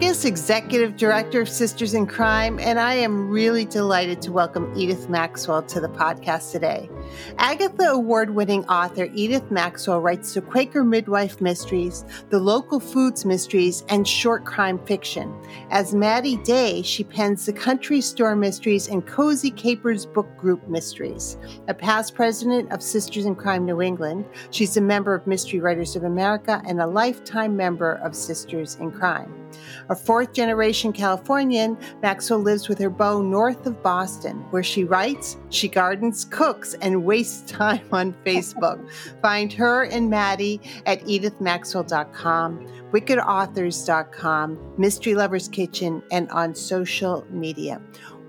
[0.00, 5.10] Hennrikus, Executive Director of Sisters in Crime, and I am really delighted to welcome Edith
[5.10, 6.88] Maxwell to the podcast today.
[7.36, 13.84] Agatha Award winning author Edith Maxwell writes the Quaker Midwife Mysteries, the Local Foods Mysteries,
[13.90, 15.34] and short crime fiction.
[15.70, 21.36] As Maddie Day, she pens the Country Store Mysteries and Cozy Capers Book Group Mysteries.
[21.68, 25.94] A past president of Sisters in Crime New England, she's a member of Mystery Writers
[25.94, 29.39] of America and a lifetime member of Sisters in crime.
[29.88, 35.36] A fourth generation Californian, Maxwell lives with her beau north of Boston, where she writes,
[35.50, 38.88] she gardens, cooks, and wastes time on Facebook.
[39.22, 47.80] Find her and Maddie at edithmaxwell.com, wickedauthors.com, Mystery Lovers Kitchen, and on social media.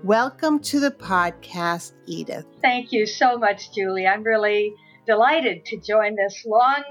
[0.04, 2.44] Welcome to the podcast, Edith.
[2.60, 4.06] Thank you so much, Julie.
[4.06, 4.74] I'm really
[5.06, 6.82] delighted to join this long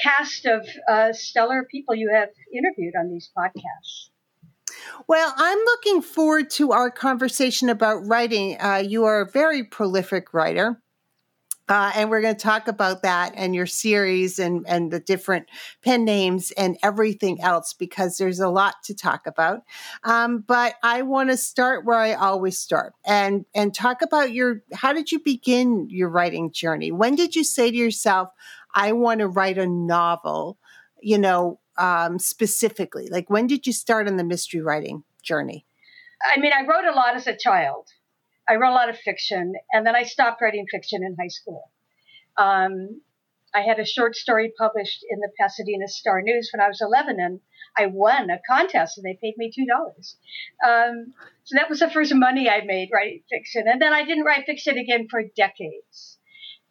[0.00, 4.10] cast of uh, stellar people you have interviewed on these podcasts.
[5.06, 8.60] Well, I'm looking forward to our conversation about writing.
[8.60, 10.80] Uh, you are a very prolific writer.
[11.68, 15.46] Uh, and we're going to talk about that and your series and, and the different
[15.82, 19.60] pen names and everything else because there's a lot to talk about.
[20.02, 24.62] Um, but I want to start where I always start and and talk about your
[24.74, 26.90] how did you begin your writing journey?
[26.90, 28.28] When did you say to yourself,
[28.74, 30.58] I want to write a novel,
[31.00, 33.08] you know, um, specifically?
[33.08, 35.64] Like, when did you start on the mystery writing journey?
[36.22, 37.88] I mean, I wrote a lot as a child.
[38.48, 41.70] I wrote a lot of fiction, and then I stopped writing fiction in high school.
[42.36, 43.00] Um,
[43.54, 47.20] I had a short story published in the Pasadena Star News when I was 11,
[47.20, 47.40] and
[47.76, 50.16] I won a contest, and they paid me two dollars.
[50.66, 51.12] Um,
[51.44, 54.46] so that was the first money I made writing fiction, and then I didn't write
[54.46, 56.18] fiction again for decades.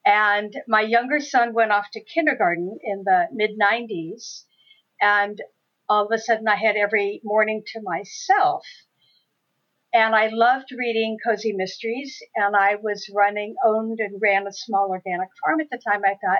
[0.06, 4.46] And my younger son went off to kindergarten in the mid 90s.
[5.00, 5.40] And
[5.88, 8.66] all of a sudden, I had every morning to myself.
[9.94, 12.22] And I loved reading cozy mysteries.
[12.36, 16.02] And I was running, owned, and ran a small organic farm at the time.
[16.06, 16.40] I thought,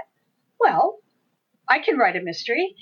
[0.60, 1.00] well,
[1.68, 2.76] I can write a mystery,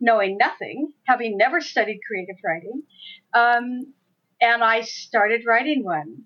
[0.00, 2.82] knowing nothing, having never studied creative writing.
[3.32, 3.94] Um,
[4.40, 6.24] and I started writing one.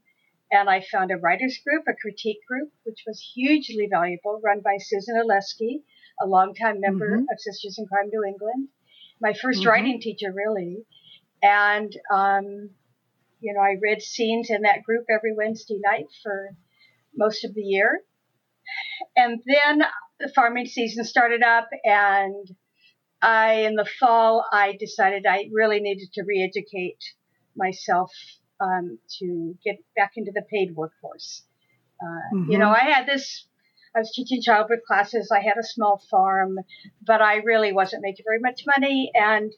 [0.51, 4.79] And I found a writers group, a critique group, which was hugely valuable, run by
[4.81, 5.83] Susan Oleksiw,
[6.21, 7.25] a longtime member mm-hmm.
[7.31, 8.69] of Sisters in Crime New England,
[9.21, 9.69] my 1st mm-hmm.
[9.69, 10.79] writing teacher, really.
[11.43, 12.71] And, um,
[13.41, 16.57] you know, I read scenes in that group every Wednesday night for
[17.15, 18.01] most of the year.
[19.17, 19.83] And then
[20.19, 22.47] the farming season started up, and
[23.21, 26.99] I, in the fall, I decided I really needed to re educate
[27.57, 28.11] myself
[28.61, 31.43] um, to get back into the paid workforce.
[32.01, 32.53] Uh, mm-hmm.
[32.53, 33.47] You know, I had this.
[33.95, 35.31] I was teaching childbirth classes.
[35.33, 36.59] I had a small farm,
[37.05, 39.53] but I really wasn't making very much money, and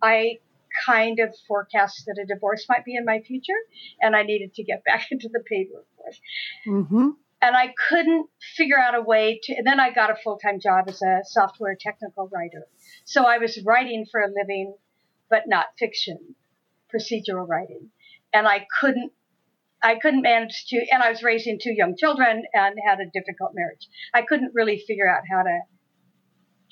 [0.00, 0.38] I
[0.86, 3.58] kind of forecast that a divorce might be in my future,
[4.00, 6.20] and I needed to get back into the paid workforce.
[6.66, 7.08] Mm-hmm.
[7.44, 9.54] And I couldn't figure out a way to.
[9.56, 12.68] And then I got a full time job as a software technical writer.
[13.04, 14.76] So I was writing for a living,
[15.28, 16.36] but not fiction,
[16.94, 17.90] procedural writing
[18.32, 19.12] and I couldn't
[19.82, 23.50] I couldn't manage to, and I was raising two young children and had a difficult
[23.54, 23.88] marriage.
[24.14, 25.58] I couldn't really figure out how to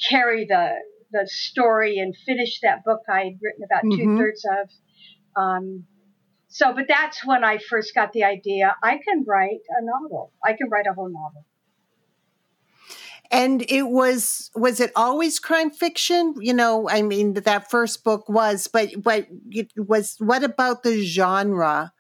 [0.09, 0.77] carry the
[1.13, 4.17] the story and finish that book I had written about mm-hmm.
[4.17, 5.43] two thirds of.
[5.43, 5.87] Um,
[6.47, 8.77] so, but that's when I first got the idea.
[8.83, 10.33] I can write a novel.
[10.45, 11.45] I can write a whole novel.
[13.33, 16.35] And it was was it always crime fiction?
[16.41, 21.05] You know, I mean that first book was, but but it was what about the
[21.05, 21.93] genre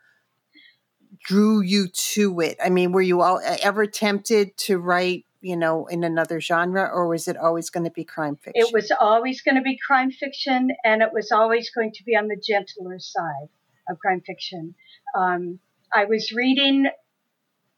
[1.24, 2.56] drew you to it?
[2.62, 7.08] I mean, were you all ever tempted to write, you know, in another genre or
[7.08, 8.54] was it always going to be crime fiction?
[8.66, 12.16] It was always going to be crime fiction and it was always going to be
[12.16, 13.48] on the gentler side
[13.88, 14.74] of crime fiction.
[15.16, 15.60] Um,
[15.92, 16.86] I was reading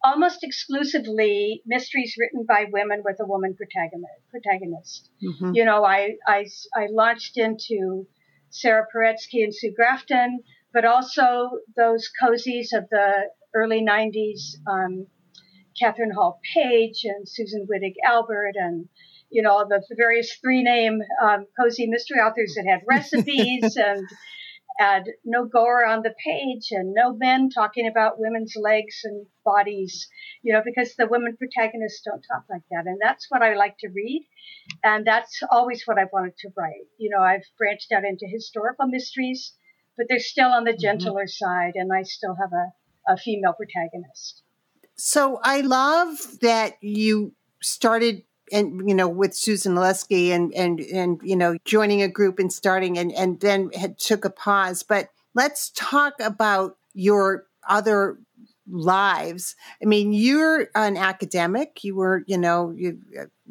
[0.04, 5.10] almost exclusively mysteries written by women with a woman protagonist.
[5.22, 5.54] Mm-hmm.
[5.54, 8.06] You know, I, I, I launched into
[8.50, 10.40] Sarah Paretsky and Sue Grafton,
[10.72, 15.06] but also those cozies of the early 90s, um,
[15.78, 18.88] Katherine Hall Page and Susan Wittig Albert and,
[19.30, 24.06] you know, the, the various three name um, cozy mystery authors that had recipes and
[24.78, 30.08] and no gore on the page and no men talking about women's legs and bodies,
[30.42, 32.86] you know, because the women protagonists don't talk like that.
[32.86, 34.26] And that's what I like to read.
[34.82, 36.86] And that's always what I wanted to write.
[36.98, 39.54] You know, I've branched out into historical mysteries,
[39.96, 40.80] but they're still on the mm-hmm.
[40.80, 41.44] gentler mm-hmm.
[41.44, 44.42] side, and I still have a, a female protagonist.
[44.96, 48.22] So I love that you started
[48.52, 52.52] and you know with Susan Lesky and and and you know joining a group and
[52.52, 54.82] starting and and then had took a pause.
[54.82, 58.18] But let's talk about your other
[58.68, 59.56] lives.
[59.82, 61.84] I mean, you're an academic.
[61.84, 62.98] You were, you know, you,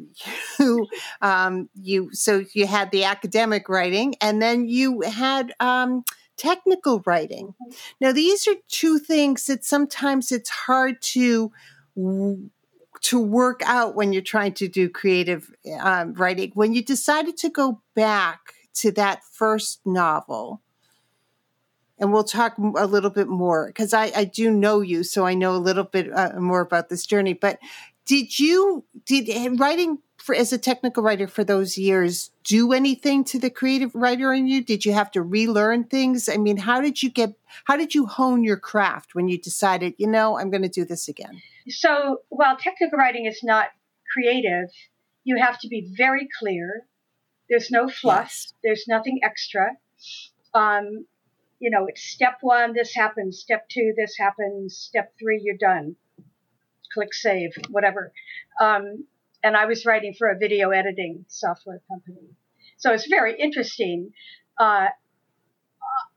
[0.58, 0.86] you,
[1.20, 2.10] um, you.
[2.12, 6.04] So you had the academic writing, and then you had um,
[6.36, 7.48] technical writing.
[7.48, 7.72] Mm-hmm.
[8.00, 11.52] Now, these are two things that sometimes it's hard to
[13.02, 16.52] to work out when you're trying to do creative um, writing.
[16.54, 20.62] When you decided to go back to that first novel,
[21.98, 25.34] and we'll talk a little bit more because I, I, do know you, so I
[25.34, 27.32] know a little bit uh, more about this journey.
[27.32, 27.58] But
[28.06, 33.24] did you did eh, writing for, as a technical writer for those years do anything
[33.24, 34.62] to the creative writer in you?
[34.62, 36.28] Did you have to relearn things?
[36.28, 37.34] I mean, how did you get
[37.64, 40.84] how did you hone your craft when you decided, you know, I'm going to do
[40.84, 41.42] this again?
[41.68, 43.68] So while technical writing is not
[44.12, 44.68] creative,
[45.24, 46.86] you have to be very clear.
[47.48, 48.28] There's no fluff.
[48.28, 48.54] Yes.
[48.62, 49.76] There's nothing extra.
[50.54, 51.06] Um,
[51.60, 53.38] you know, it's step one, this happens.
[53.38, 54.76] Step two, this happens.
[54.76, 55.96] Step three, you're done.
[56.92, 58.12] Click save, whatever.
[58.60, 59.04] Um,
[59.44, 62.28] and I was writing for a video editing software company.
[62.78, 64.10] So it's very interesting.
[64.58, 64.88] Uh,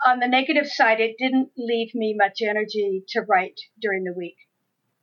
[0.06, 4.38] on the negative side, it didn't leave me much energy to write during the week.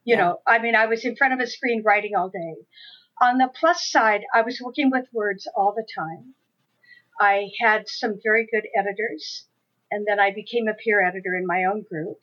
[0.04, 0.20] You yeah.
[0.20, 2.56] know, I mean, I was in front of a screen writing all day.
[3.20, 6.34] On the plus side, I was working with words all the time.
[7.20, 9.46] I had some very good editors,
[9.90, 12.18] and then I became a peer editor in my own group.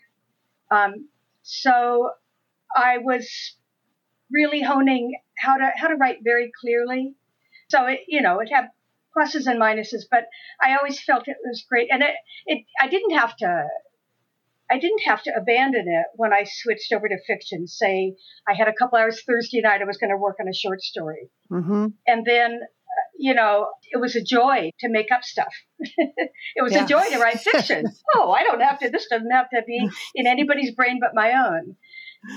[0.71, 1.09] Um,
[1.41, 2.11] so
[2.75, 3.55] I was
[4.31, 7.15] really honing how to how to write very clearly.
[7.69, 8.69] So it, you know, it had
[9.15, 10.25] pluses and minuses, but
[10.61, 12.15] I always felt it was great, and it,
[12.45, 13.67] it I didn't have to
[14.71, 17.67] I didn't have to abandon it when I switched over to fiction.
[17.67, 18.15] Say,
[18.47, 20.81] I had a couple hours Thursday night, I was going to work on a short
[20.81, 21.29] story.
[21.51, 21.87] Mm-hmm.
[22.05, 25.53] And then, uh, you know, it was a joy to make up stuff.
[25.79, 26.83] it was yeah.
[26.83, 27.85] a joy to write fiction.
[28.15, 31.33] oh, I don't have to, this doesn't have to be in anybody's brain but my
[31.33, 31.75] own.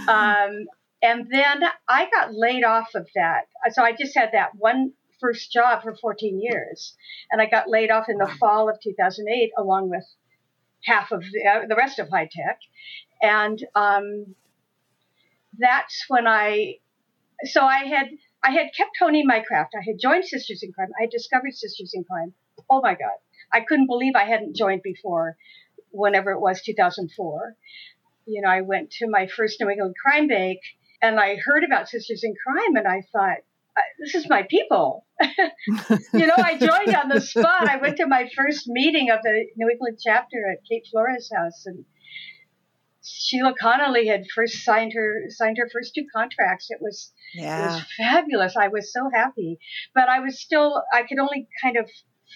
[0.09, 0.67] Um,
[1.03, 3.43] and then I got laid off of that.
[3.73, 6.95] So I just had that one first job for 14 years.
[7.31, 10.05] And I got laid off in the fall of 2008 along with
[10.85, 12.59] half of the, uh, the rest of high tech.
[13.21, 14.35] And um,
[15.59, 16.77] that's when I,
[17.45, 18.09] so I had,
[18.43, 19.75] I had kept honing my craft.
[19.77, 20.91] I had joined Sisters in Crime.
[20.99, 22.35] I had discovered Sisters in Crime.
[22.69, 23.19] Oh my God.
[23.53, 25.37] I couldn't believe I hadn't joined before,
[25.91, 27.57] whenever it was 2004.
[28.27, 30.63] You know, I went to my first New England Crime Bake
[31.03, 33.39] and I heard about Sisters in Crime and I thought,
[33.99, 35.07] this is my people.
[35.21, 37.69] you know, I joined on the spot.
[37.69, 41.65] I went to my first meeting of the New England chapter at Kate Flora's house,
[41.67, 41.85] and
[43.05, 46.69] Sheila Connolly had first signed her signed her first two contracts.
[46.71, 47.63] It was yeah.
[47.63, 48.57] it was fabulous.
[48.57, 49.59] I was so happy,
[49.95, 51.89] but I was still I could only kind of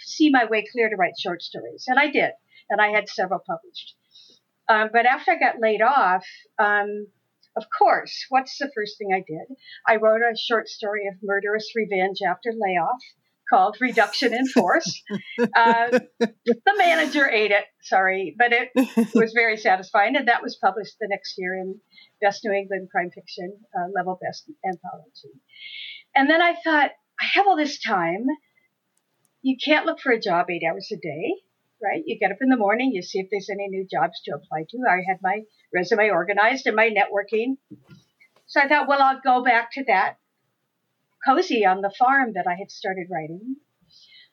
[0.04, 2.32] see my way clear to write short stories, and I did,
[2.70, 3.94] and I had several published.
[4.68, 6.24] Um, but after I got laid off,
[6.58, 7.06] um,
[7.56, 9.56] of course, what's the first thing I did?
[9.86, 13.00] I wrote a short story of murderous revenge after layoff
[13.48, 15.02] called Reduction in Force.
[15.40, 20.96] uh, the manager ate it, sorry, but it was very satisfying, and that was published
[21.00, 21.80] the next year in
[22.20, 25.40] Best New England Crime Fiction, uh, Level Best Anthology.
[26.14, 28.26] And then I thought, I have all this time.
[29.42, 31.45] You can't look for a job eight hours a day
[31.82, 32.02] right?
[32.04, 34.64] You get up in the morning, you see if there's any new jobs to apply
[34.70, 34.78] to.
[34.88, 35.42] I had my
[35.74, 37.56] resume organized and my networking.
[38.46, 40.18] So I thought, well, I'll go back to that
[41.26, 43.56] cozy on the farm that I had started writing.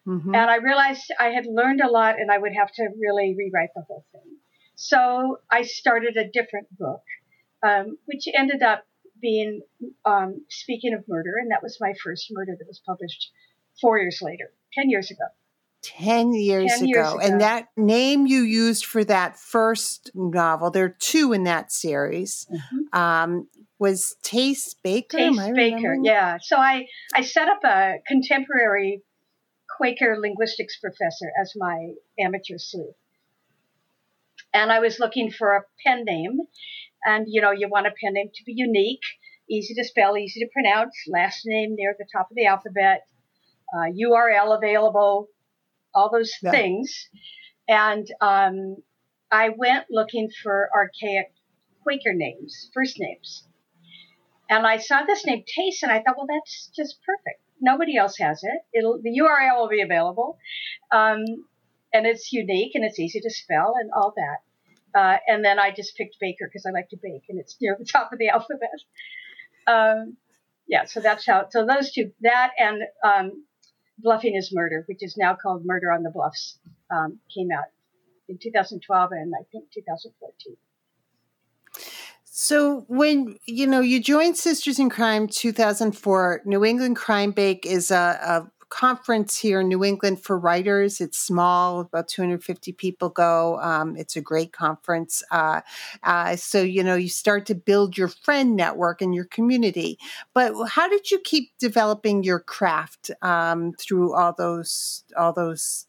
[0.07, 0.35] Mm-hmm.
[0.35, 3.69] And I realized I had learned a lot and I would have to really rewrite
[3.75, 4.38] the whole thing.
[4.75, 7.03] So I started a different book,
[7.65, 8.85] um, which ended up
[9.21, 9.62] being
[10.03, 13.31] um, Speaking of Murder, and that was my first murder that was published
[13.79, 15.25] four years later, 10 years ago.
[15.83, 17.17] 10 years, 10 years ago.
[17.17, 17.25] ago.
[17.25, 22.47] And that name you used for that first novel, there are two in that series,
[22.51, 22.99] mm-hmm.
[22.99, 23.47] um,
[23.79, 25.17] was Tace Baker.
[25.17, 26.37] Tace Baker, yeah.
[26.41, 29.03] So I, I set up a contemporary
[29.77, 32.95] Quaker linguistics professor as my amateur sleuth.
[34.53, 36.39] And I was looking for a pen name.
[37.05, 39.01] And, you know, you want a pen name to be unique,
[39.49, 43.01] easy to spell, easy to pronounce, last name near the top of the alphabet
[43.73, 45.27] uh, URL available,
[45.93, 46.51] all those Yeah.
[46.51, 47.09] things.
[47.67, 48.77] And um,
[49.31, 51.33] I went looking for archaic
[51.83, 53.47] Quaker names, first names.
[54.50, 57.41] And I saw this name Tace, and I thought, well, that's just perfect.
[57.62, 58.62] Nobody else has it.
[58.73, 60.38] It'll the URL will be available,
[60.91, 61.23] um,
[61.93, 65.00] and it's unique and it's easy to spell and all that.
[65.00, 67.75] Uh, and then I just picked Baker because I like to bake, and it's near
[67.79, 68.69] the top of the alphabet.
[69.65, 70.17] Um,
[70.67, 71.47] yeah, so that's how.
[71.50, 73.45] So those two, that and um,
[74.00, 76.57] Bluffing is Murder, which is now called Murder on the Bluffs,
[76.91, 77.65] um, came out
[78.27, 80.57] in 2012 and I think 2014.
[82.25, 87.91] So when you know you joined Sisters in Crime 2004, New England Crime Bake is
[87.91, 91.00] a, a conference here in New England for writers.
[91.00, 93.60] It's small, about 250 people go.
[93.62, 95.22] Um, it's a great conference.
[95.30, 95.62] Uh,
[96.01, 100.00] uh, so you know you start to build your friend network and your community.
[100.34, 105.86] But how did you keep developing your craft um, through all those all those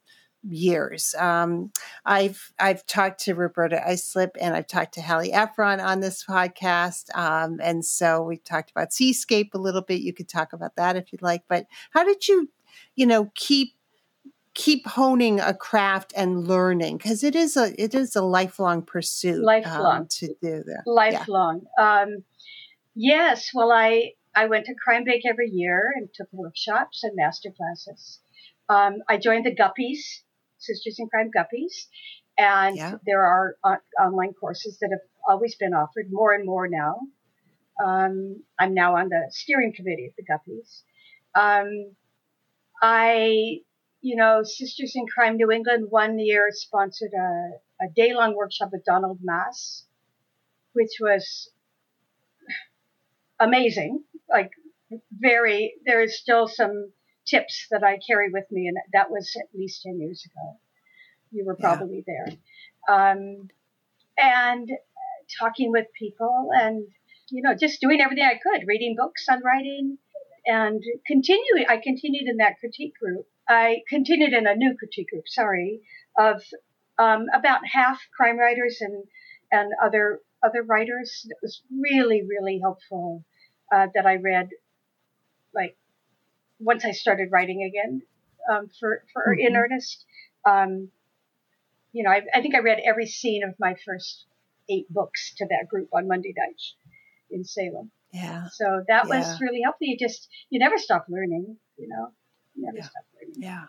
[0.48, 1.14] years.
[1.18, 1.72] Um,
[2.04, 7.14] I've I've talked to Roberta Isleib and I've talked to Hallie Ephron on this podcast,
[7.16, 10.00] um, and so we talked about Seascape a little bit.
[10.00, 11.44] You could talk about that if you'd like.
[11.48, 12.50] But how did you,
[12.96, 13.74] you know, keep
[14.54, 19.38] keep honing a craft and learning because it is a it is a lifelong pursuit.
[19.38, 20.06] um, Lifelong.
[20.08, 20.82] to do that.
[20.86, 21.62] Lifelong.
[21.78, 22.24] Um,
[22.94, 27.50] yes, well, I I went to Crime Bake every year and took workshops and master
[27.56, 28.20] classes.
[28.68, 30.22] Um, I joined the Guppies,
[30.58, 31.86] Sisters in Crime Guppies,
[32.38, 32.96] and Yeah.
[33.06, 37.00] there are on- online courses that have always been offered, more and more now.
[37.84, 40.82] Um, I'm now on the steering committee of the Guppies.
[42.82, 43.60] I,
[44.00, 48.70] you know, Sisters in Crime New England one year sponsored a, a day long workshop
[48.72, 49.84] with Donald Maass,
[50.72, 51.50] which was
[53.40, 54.04] amazing.
[54.28, 54.50] Like,
[55.12, 56.92] very, there is still some
[57.26, 60.58] tips that I carry with me, and that was at least 10 years ago.
[61.32, 61.76] You were Yeah.
[61.76, 62.28] probably there.
[62.88, 63.48] Um,
[64.16, 64.70] and
[65.38, 66.86] talking with people and,
[67.30, 69.98] you know, just doing everything I could, reading books on writing
[70.46, 71.66] and continuing.
[71.68, 73.26] I continued in that critique group.
[73.48, 75.80] I continued in a new critique group, sorry,
[76.18, 76.42] of
[76.98, 79.04] um, about half crime writers and,
[79.50, 81.26] and other, other writers.
[81.28, 83.24] It was really, really helpful
[83.74, 84.48] uh, that I read,
[85.54, 85.76] like,
[86.58, 88.02] once I started writing again
[88.50, 89.58] um, for, for in Mhm.
[89.58, 90.04] earnest.
[90.46, 90.90] Um,
[91.92, 94.26] you know, I, I think I read every scene of my first
[94.68, 96.74] eight books to that group on Monday nights
[97.30, 97.90] in Salem.
[98.14, 99.18] Yeah, So that Yeah.
[99.18, 99.86] was really helpful.
[99.88, 102.12] You just, you never stop learning, you know,
[102.54, 102.84] you never Yeah.
[102.84, 103.34] stop learning.
[103.38, 103.66] yeah.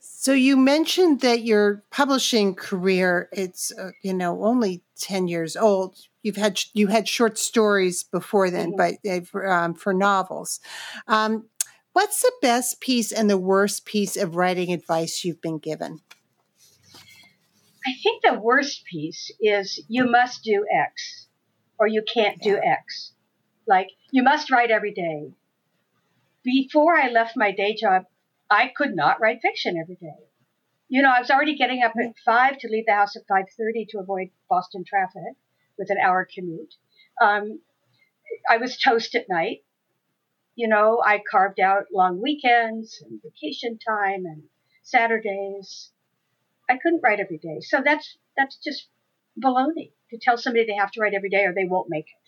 [0.00, 5.96] So you mentioned that your publishing career it's uh, you know only 10 years old.
[6.22, 8.76] You've had you had short stories before then, Mhm.
[8.76, 10.60] but uh, for, um, for novels.
[11.08, 11.48] Um,
[11.92, 16.00] what's the best piece and the worst piece of writing advice you've been given?
[17.86, 21.26] I think the worst piece is you must do X
[21.78, 22.60] or you can't do Yeah.
[22.64, 23.11] X.
[23.66, 25.32] Like you must write every day.
[26.44, 28.06] Before I left my day job,
[28.50, 30.26] I could not write fiction every day.
[30.88, 33.46] You know, I was already getting up at five to leave the house at five
[33.56, 35.36] thirty to avoid Boston traffic
[35.78, 36.74] with an hour commute.
[37.20, 37.60] Um,
[38.48, 39.64] I was toast at night.
[40.54, 44.44] You know, I carved out long weekends and vacation time and
[44.82, 45.92] Saturdays.
[46.68, 47.60] I couldn't write every day.
[47.60, 48.88] So that's that's just
[49.42, 52.21] baloney to tell somebody they have to write every day or they won't make it.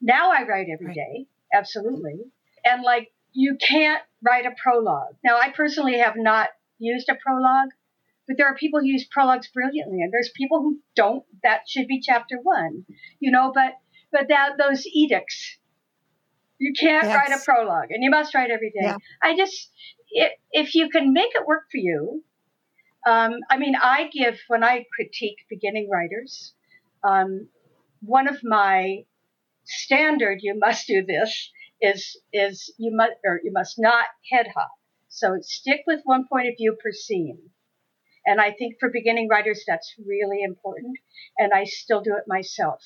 [0.00, 2.14] Now I write every day, absolutely.
[2.64, 5.16] And like you can't write a prologue.
[5.24, 6.48] Now I personally have not
[6.78, 7.70] used a prologue,
[8.26, 11.24] but there are people who use prologues brilliantly and there's people who don't.
[11.42, 12.84] That should be chapter 1.
[13.20, 13.74] You know, but
[14.12, 15.58] but that those edicts
[16.58, 18.86] you can't write a prologue and you must write every day.
[18.86, 18.96] Yeah.
[19.22, 19.70] I just
[20.10, 22.22] if, if you can make it work for you,
[23.06, 26.54] um, I mean, I give when I critique beginning writers,
[27.04, 27.48] um,
[28.00, 29.04] one of my
[29.66, 34.70] standard "you must do this" is is you must or you must not head hop.
[35.08, 37.50] So stick with one point of view per scene.
[38.26, 40.98] And I think for beginning writers, that's really important.
[41.38, 42.82] And I still do it myself.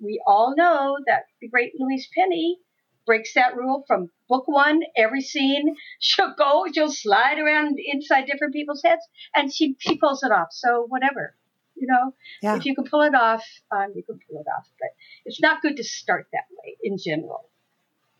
[0.00, 2.58] We all know that the great Louise Penny
[3.08, 4.82] breaks that rule from book one.
[4.94, 9.02] Every scene she'll go, she'll slide around inside different people's heads,
[9.34, 10.48] and she she pulls it off.
[10.52, 11.37] So whatever,
[11.78, 12.56] you know, Yeah.
[12.56, 14.68] if you can pull it off, um, you can pull it off.
[14.80, 14.90] But
[15.24, 17.48] it's not good to start that way in general.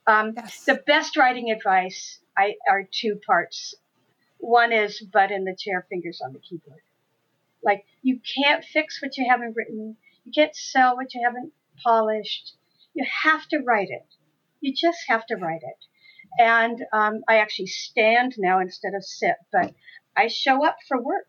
[0.06, 0.64] Um, Yes.
[0.64, 3.74] the best writing advice I, are two parts.
[4.38, 6.82] One is butt in the chair, fingers on the keyboard.
[7.62, 9.96] Like you can't fix what you haven't written.
[10.24, 12.54] You can't sell what you haven't polished.
[12.94, 14.06] You have to write it.
[14.60, 15.84] You just have to write it.
[16.38, 19.74] And um, I actually stand now instead of sit, but
[20.16, 21.26] I show up for work,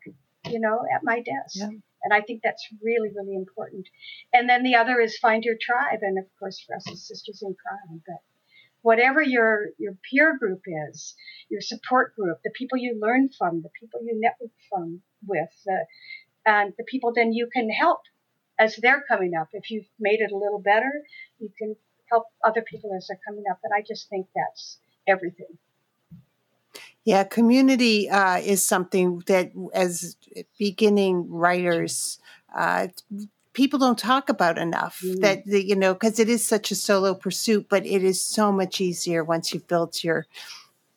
[0.48, 1.56] you know, at my desk.
[1.56, 1.70] Yeah.
[2.02, 3.86] And I think that's really, really important.
[4.32, 6.00] And then the other is find your tribe.
[6.02, 8.16] And of course, for us as sisters in crime, but
[8.82, 11.14] whatever your, your peer group is,
[11.50, 15.48] your support group, the people you learn from, the people you network from with,
[16.46, 18.00] and the people then you can help
[18.58, 19.48] as they're coming up.
[19.52, 21.02] If you've made it a little better,
[21.38, 21.76] you can
[22.10, 23.58] help other people as they're coming up.
[23.62, 25.58] And I just think that's everything.
[27.04, 30.16] Yeah, community uh, is something that, as
[30.58, 32.18] beginning writers,
[32.54, 32.88] uh,
[33.54, 35.00] people don't talk about enough.
[35.04, 35.20] Mm.
[35.20, 38.80] That you know, because it is such a solo pursuit, but it is so much
[38.80, 40.26] easier once you've built your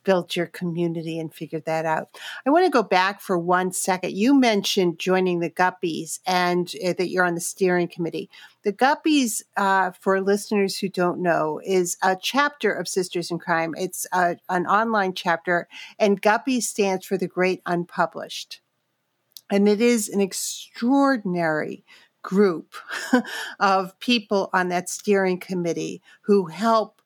[0.03, 2.09] built your community and figured that out.
[2.45, 4.13] I want to go back for one second.
[4.13, 8.29] You mentioned joining the Guppies and uh, that you're on the steering committee.
[8.63, 13.73] The Guppies, uh, for listeners who don't know, is a chapter of Sisters in Crime.
[13.77, 15.67] It's a, an online chapter,
[15.99, 18.61] and Guppies stands for the Great Unpublished.
[19.51, 21.83] And it is an extraordinary
[22.23, 22.73] group
[23.59, 27.02] of people on that steering committee who help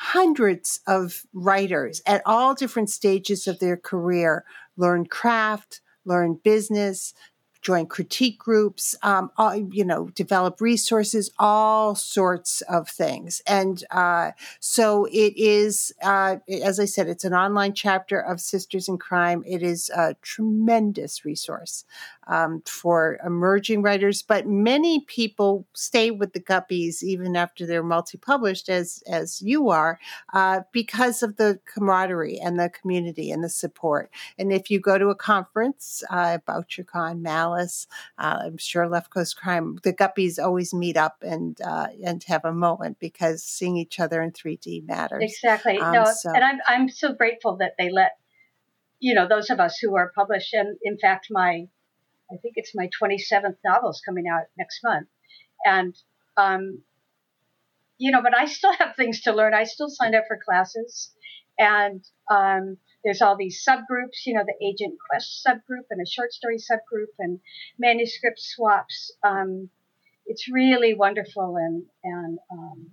[0.00, 4.44] hundreds of writers at all different stages of their career
[4.76, 7.14] learn craft, learn business,
[7.62, 13.42] join critique groups, um, all, you know, develop resources, all sorts of things.
[13.44, 18.88] And uh, so it is, uh, as I said, it's an online chapter of Sisters
[18.88, 19.42] in Crime.
[19.44, 21.84] It is a tremendous resource
[22.28, 28.68] um, for emerging writers, but many people stay with the Guppies even after they're multi-published,
[28.68, 29.98] as as you are,
[30.34, 34.10] uh, because of the camaraderie and the community and the support.
[34.38, 37.86] And if you go to a conference, uh, BoucherCon, Malice,
[38.18, 42.44] uh, I'm sure Left Coast Crime, the Guppies always meet up and uh, and have
[42.44, 45.22] a moment because seeing each other in 3D matters.
[45.22, 45.78] Exactly.
[45.78, 46.30] Um, no, so.
[46.34, 48.12] and I'm I'm so grateful that they let
[49.00, 51.68] you know those of us who are published, and in fact, my
[52.30, 55.08] I think it's my 27th novel is coming out next month.
[55.64, 55.94] And,
[56.36, 56.82] um,
[57.96, 59.54] you know, but I still have things to learn.
[59.54, 61.12] I still signed up for classes.
[61.58, 66.32] And um, there's all these subgroups, you know, the Agent Quest subgroup and a short
[66.32, 67.40] story subgroup and
[67.78, 69.12] manuscript swaps.
[69.22, 69.70] Um,
[70.26, 71.56] it's really wonderful.
[71.56, 72.90] And, and um,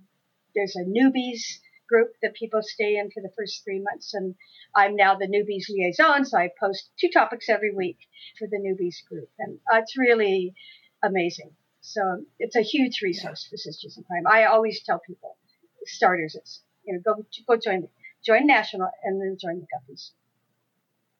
[0.54, 4.14] there's a newbies group that people stay in for the first three months.
[4.14, 4.34] And
[4.74, 7.98] I'm now the newbies liaison, so I post two topics every week
[8.38, 9.30] for the newbies group.
[9.38, 10.54] And uh, it's really
[11.02, 11.50] amazing.
[11.80, 14.26] So it's a huge resource for Sisters in Crime.
[14.26, 15.36] I always tell people,
[15.84, 17.88] starters, it's, you know, go, go join,
[18.24, 20.10] join National and then join the Guppies.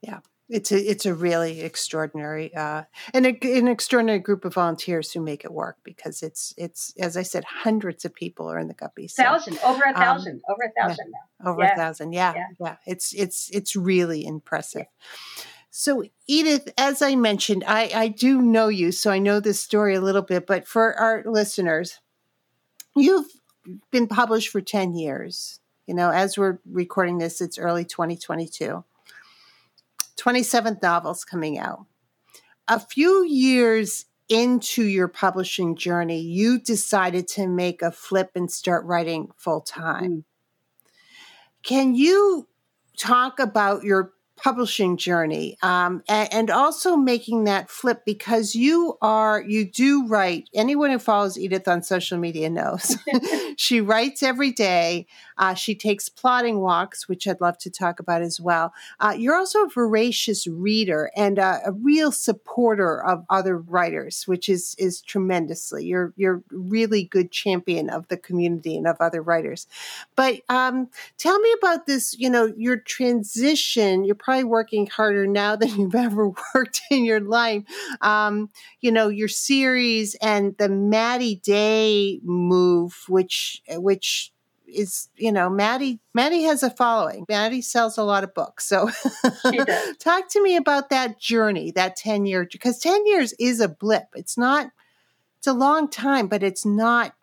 [0.03, 5.13] Yeah it's a it's a really extraordinary uh, and a, an extraordinary group of volunteers
[5.13, 8.69] who make it work because it's it's as I said, hundreds of people are in
[8.69, 9.13] the guppies.
[9.13, 11.51] So, thousand over a um, thousand um, over a thousand yeah, now.
[11.51, 11.73] Over yeah.
[11.73, 14.87] a thousand, yeah, yeah, yeah, It's it's it's really impressive.
[15.71, 19.97] So Edith, as I mentioned, I I do know you, so I know this story
[19.97, 20.47] a little bit.
[20.47, 22.01] But for our listeners,
[22.95, 23.27] you've
[23.91, 25.59] been published for ten years.
[25.89, 28.85] You know, as we're recording this, it's early 2022
[30.19, 31.87] 27th novel's coming out.
[32.69, 38.85] A few years into your publishing journey, you decided to make a flip and start
[38.85, 40.11] writing full time.
[40.11, 40.25] Mm.
[41.63, 42.49] Can you
[42.97, 49.43] talk about your publishing journey um, and, and, also making that flip because you are
[49.43, 52.99] you do write anyone who follows edith on social media knows
[53.57, 55.07] she writes every day
[55.39, 58.73] uh, she takes plotting walks which i'd love to talk about as well.
[59.01, 64.75] Uh, you're also a voracious reader and a real supporter of other writers which is
[64.79, 65.85] is tremendously.
[65.85, 69.67] You're you're really good champion of the community and of other writers.
[70.15, 74.05] But um, tell me about this you know your transition.
[74.05, 77.65] You're probably working harder now than you've ever worked in your life.
[78.01, 84.33] Um, you know, your series and the Maddie Day move, which which
[84.67, 87.25] is you know Maddie Maddie has a following.
[87.29, 88.67] Maddie sells a lot of books.
[88.67, 88.91] So
[89.99, 94.07] talk to me about that journey, that 10 year because 10 years is a blip.
[94.15, 94.71] It's not
[95.39, 97.15] it's a long time, but it's not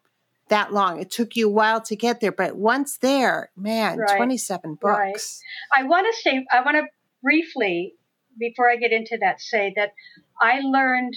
[0.49, 0.99] that long.
[0.99, 4.15] It took you a while to get there, but once there, man, right.
[4.15, 5.41] 27 books.
[5.73, 5.82] Right.
[5.82, 6.84] I want to say, I want to
[7.21, 7.95] briefly,
[8.38, 9.93] before I get into that, say that
[10.39, 11.15] I learned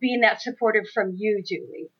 [0.00, 1.90] being that supportive from you, Julie.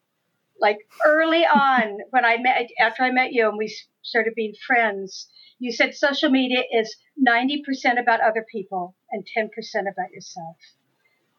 [0.63, 5.29] Like early on, when I met, after I met you and we started being friends,
[5.59, 9.49] you said social media is 90% about other people and 10%
[9.81, 10.57] about yourself.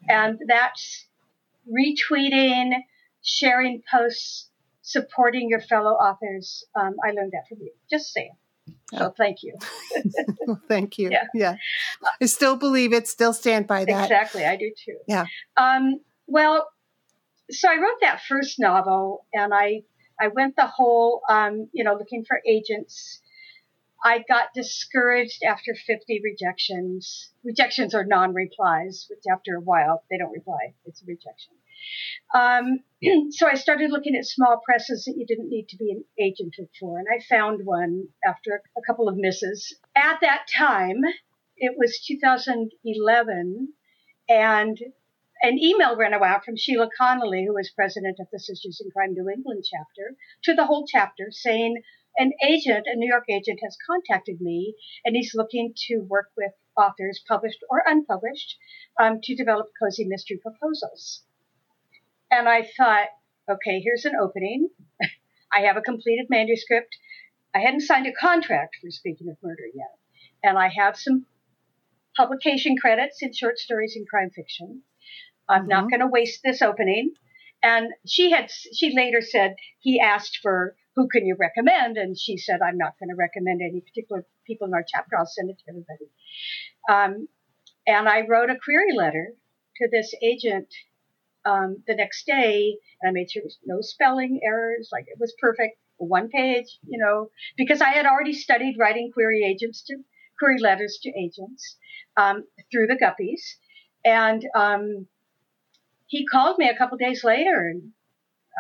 [0.09, 1.07] And that's
[1.67, 2.73] retweeting,
[3.23, 4.49] sharing posts,
[4.81, 6.65] supporting your fellow authors.
[6.75, 7.71] Um, I learned that from you.
[7.89, 8.36] Just saying.
[8.93, 9.57] So thank you.
[10.47, 11.09] well, thank you.
[11.09, 11.23] Yeah.
[11.33, 11.55] yeah.
[12.21, 14.03] I still believe it, still stand by that.
[14.03, 14.45] Exactly.
[14.45, 14.97] I do too.
[15.07, 15.25] Yeah.
[15.57, 16.67] Um, well,
[17.53, 19.83] so I wrote that first novel and I,
[20.19, 23.21] I went the whole, um, you know, looking for agents.
[24.03, 27.31] I got discouraged after 50 rejections.
[27.43, 30.73] Rejections are non-replies, which after a while they don't reply.
[30.85, 31.53] It's a rejection.
[32.33, 32.79] Um,
[33.31, 36.55] so I started looking at small presses that you didn't need to be an agent
[36.79, 39.75] for, and I found one after a couple of misses.
[39.95, 41.01] At that time,
[41.57, 43.73] it was 2011,
[44.29, 44.79] and
[45.43, 49.12] an email ran out from Sheila Connolly, who was president of the Sisters in Crime
[49.12, 51.84] New England chapter, to the whole chapter saying,
[52.17, 56.53] an agent, a New York agent, has contacted me and he's looking to work with
[56.77, 58.56] authors, published or unpublished,
[58.97, 61.23] um, to develop cozy mystery proposals.
[62.32, 63.10] And I thought,
[63.49, 64.69] okay, here's an opening.
[65.53, 66.95] I have a completed manuscript.
[67.53, 69.97] I hadn't signed a contract for Speaking of Murder yet.
[70.41, 71.25] And I have some
[72.15, 74.84] publication credits in short stories and crime fiction.
[75.49, 75.69] I'm mm-hmm.
[75.69, 77.13] not going to waste this opening.
[77.62, 81.97] And she had, she later said, he asked for who can you recommend?
[81.97, 85.17] And she said, I'm not going to recommend any particular people in our chapter.
[85.17, 86.10] I'll send it to everybody.
[86.89, 87.27] Um,
[87.88, 89.34] and I wrote a query letter
[89.77, 90.67] to this agent
[91.45, 95.19] um, the next day, and I made sure there was no spelling errors, like it
[95.19, 99.97] was perfect, one page, you know, because I had already studied writing query agents to
[100.39, 101.77] query letters to agents
[102.17, 103.56] um, through the Guppies,
[104.06, 105.08] and um,
[106.13, 107.91] he called me a couple days later, and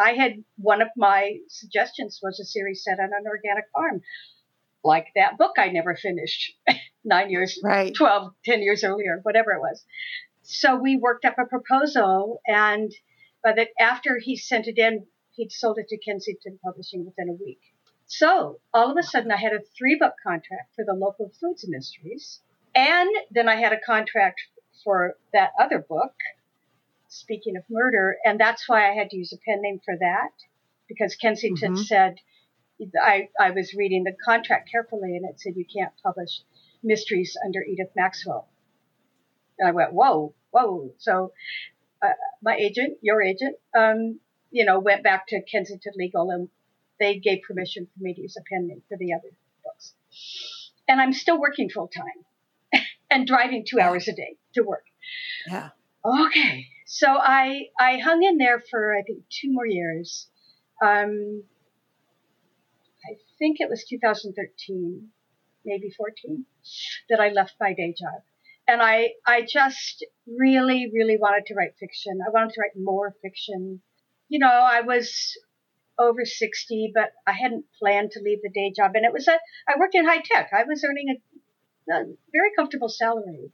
[0.01, 4.01] I had one of my suggestions was a series set on an organic farm,
[4.83, 6.53] like that book I never finished
[7.03, 7.93] nine years, right.
[7.95, 9.85] 12, 10 years earlier, whatever it was
[10.43, 12.91] so we worked up a proposal, and
[13.43, 17.43] by the after he sent it in, he'd sold it to Kensington Publishing within a
[17.43, 17.61] week.
[18.05, 21.65] So all of a sudden, I had a three book contract for the local foods
[21.67, 22.41] mysteries,
[22.75, 24.41] and then I had a contract
[24.83, 26.13] for that other book.
[27.13, 30.31] Speaking of murder, and that's why I had to use a pen name for that,
[30.87, 31.83] because Kensington mm-hmm.
[31.83, 32.15] said
[33.01, 36.41] I, I was reading the contract carefully, and it said you can't publish
[36.81, 38.47] mysteries under Edith Maxwell.
[39.63, 40.93] I went, whoa, whoa.
[40.97, 41.33] So
[42.01, 44.19] uh, my agent, your agent, um,
[44.51, 46.49] you know, went back to Kensington Legal and
[46.99, 49.29] they gave permission for me to use a pen name for the other
[49.63, 49.93] books.
[50.87, 54.85] And I'm still working full time and driving two hours a day to work.
[55.47, 55.69] Yeah.
[56.03, 56.67] Okay.
[56.95, 60.27] So I, I hung in there for, I think, two more years.
[60.79, 61.43] Um,
[63.03, 65.09] I think it was 2013,
[65.65, 66.45] maybe 14,
[67.09, 68.21] that I left my day job
[68.67, 72.19] and I I just really really wanted to write fiction.
[72.25, 73.81] I wanted to write more fiction.
[74.29, 75.35] You know, I was
[75.97, 79.39] over 60, but I hadn't planned to leave the day job, and it was a
[79.67, 80.51] I worked in high tech.
[80.53, 83.51] I was earning a, a very comfortable salary,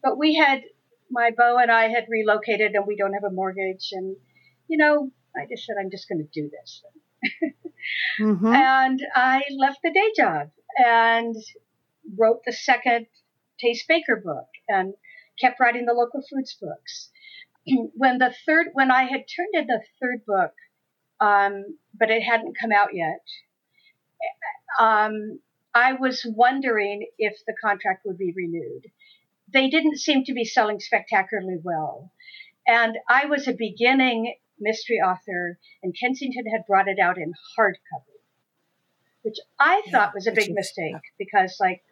[0.00, 0.62] but we had
[1.12, 4.16] my beau and I had relocated, and we don't have a mortgage, and
[4.68, 6.82] you know, I just said I'm just going to do this.
[8.20, 8.46] mm-hmm.
[8.46, 11.36] And I left the day job and
[12.18, 13.06] wrote the second
[13.62, 14.94] Tace Baker book and
[15.40, 17.10] kept writing the local foods books.
[17.94, 20.52] when the third, when I had turned in the third book,
[21.20, 23.22] um, but it hadn't come out yet,
[24.80, 25.38] um,
[25.74, 28.86] I was wondering if the contract would be renewed.
[29.52, 32.12] They didn't seem to be selling spectacularly well.
[32.66, 38.16] And I was a beginning mystery author, and Kensington had brought it out in hardcover,
[39.22, 41.82] which I yeah, thought was a big mistake because, like,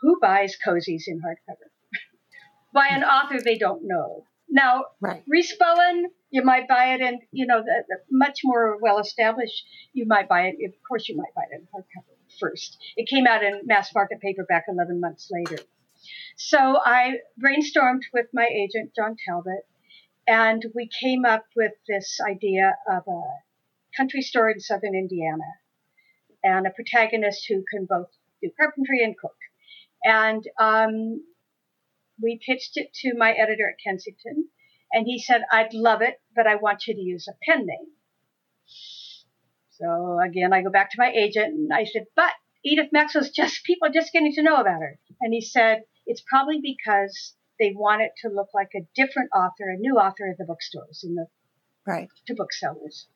[0.00, 1.70] who buys cozies in hardcover?
[2.74, 4.24] By an author they don't know.
[4.48, 5.22] Now, right.
[5.28, 9.64] Rhys Bowen, you might buy it in, you know, the, the much more well established,
[9.92, 12.78] you might buy it, of course, you might buy it in hardcover first.
[12.96, 15.62] It came out in mass market paperback 11 months later.
[16.36, 19.66] So I brainstormed with my agent, John Talbot,
[20.26, 23.22] and we came up with this idea of a
[23.96, 25.44] country store in southern Indiana
[26.42, 28.08] and a protagonist who can both
[28.42, 29.36] do carpentry and cook.
[30.04, 31.24] And um,
[32.22, 34.48] we pitched it to my editor at Kensington,
[34.92, 37.88] and he said, I'd love it, but I want you to use a pen name.
[39.70, 42.32] So again, I go back to my agent and I said, but
[42.64, 44.98] Edith Maxwell's just, people are just getting to know about her.
[45.22, 49.70] And he said, it's probably because they want it to look like a different author,
[49.70, 51.26] a new author at the bookstores and the
[51.86, 53.06] right to booksellers.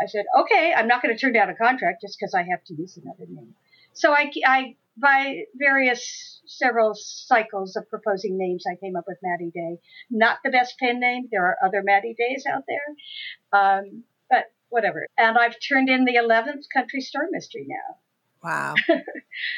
[0.00, 2.62] I said, okay, I'm not going to turn down a contract just because I have
[2.66, 3.54] to use another name.
[3.92, 9.50] So I, I by various several cycles of proposing names, I came up with Maddie
[9.52, 9.78] Day.
[10.08, 11.28] Not the best pen name.
[11.32, 13.60] There are other Maddie Days out there.
[13.60, 15.06] Um, but whatever.
[15.16, 17.96] And I've turned in the 11th country store mystery now.
[18.42, 18.74] Wow.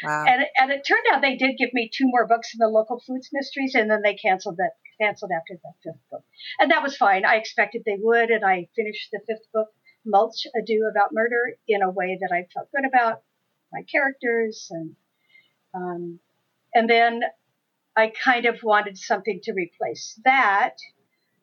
[0.05, 0.25] Wow.
[0.27, 3.01] and and it turned out they did give me two more books in the local
[3.01, 6.23] foods mysteries, and then they canceled that canceled after the fifth book,
[6.59, 7.25] and that was fine.
[7.25, 9.69] I expected they would, and I finished the fifth book,
[10.05, 13.23] Mulch Ado About Murder, in a way that I felt good about
[13.73, 14.97] my characters, and
[15.75, 16.21] um,
[16.75, 17.23] and then
[17.97, 20.77] I kind of wanted something to replace that,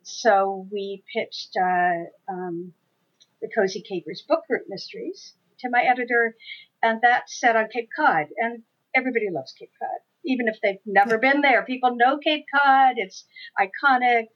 [0.03, 2.73] so we pitched uh, um,
[3.41, 6.35] the Cozy Capers book group mysteries to my editor,
[6.81, 8.63] and that's set on Cape Cod, and
[8.95, 11.63] everybody loves Cape Cod, even if they've never been there.
[11.63, 13.25] People know Cape Cod; it's
[13.59, 14.27] iconic.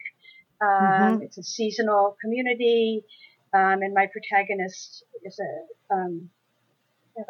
[0.62, 1.24] Um, mm-hmm.
[1.24, 3.04] It's a seasonal community,
[3.54, 6.30] um, and my protagonist is a, um,
[7.18, 7.24] a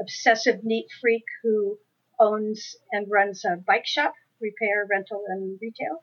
[0.00, 1.78] obsessive neat freak who
[2.18, 6.02] owns and runs a bike shop, repair, rental, and retail,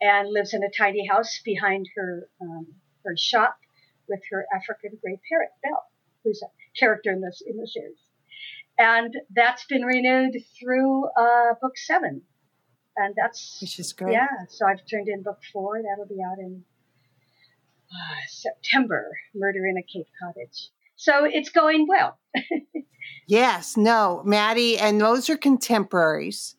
[0.00, 2.66] and lives in a tiny house behind her um,
[3.04, 3.58] her shop
[4.08, 5.84] with her African gray parrot Belle,
[6.24, 7.98] who's a character in this in the series.
[8.78, 12.22] And that's been renewed through uh, book seven,
[12.96, 14.12] and that's which is great.
[14.12, 15.82] Yeah, so I've turned in book four.
[15.82, 16.64] That'll be out in
[17.90, 19.10] uh, September.
[19.34, 20.70] Murder in a Cape Cottage.
[20.96, 22.18] So it's going well.
[23.26, 26.56] yes, no, Maddie, and those are contemporaries.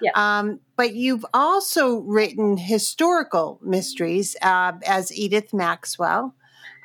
[0.00, 0.10] Yeah.
[0.14, 6.34] Um, but you've also written historical mysteries uh, as Edith Maxwell.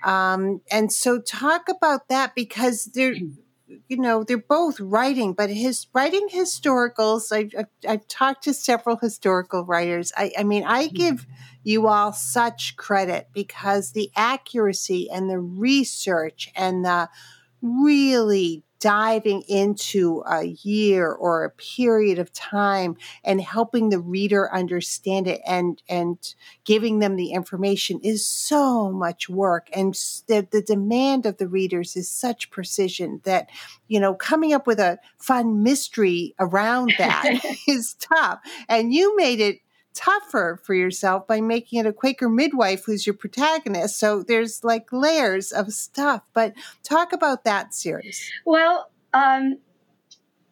[0.04, 5.88] Um, and so talk about that because they're, you know, they're both writing, but his
[5.94, 10.12] writing historicals, I've, I've, I've talked to several historical writers.
[10.16, 10.96] I, I mean, I mm-hmm.
[10.96, 11.28] give
[11.64, 17.10] you all such credit because the accuracy and the research and the
[17.62, 25.28] really diving into a year or a period of time and helping the reader understand
[25.28, 29.70] it and and giving them the information is so much work.
[29.74, 29.94] And
[30.28, 33.50] the, the demand of the readers is such precision that
[33.88, 38.40] you know coming up with a fun mystery around that is tough.
[38.68, 39.60] And you made it
[40.00, 44.00] tougher for yourself by making it a Quaker midwife who's your protagonist.
[44.00, 46.24] So there's like layers of stuff.
[46.34, 48.32] But talk about that series.
[48.46, 49.58] Well, um,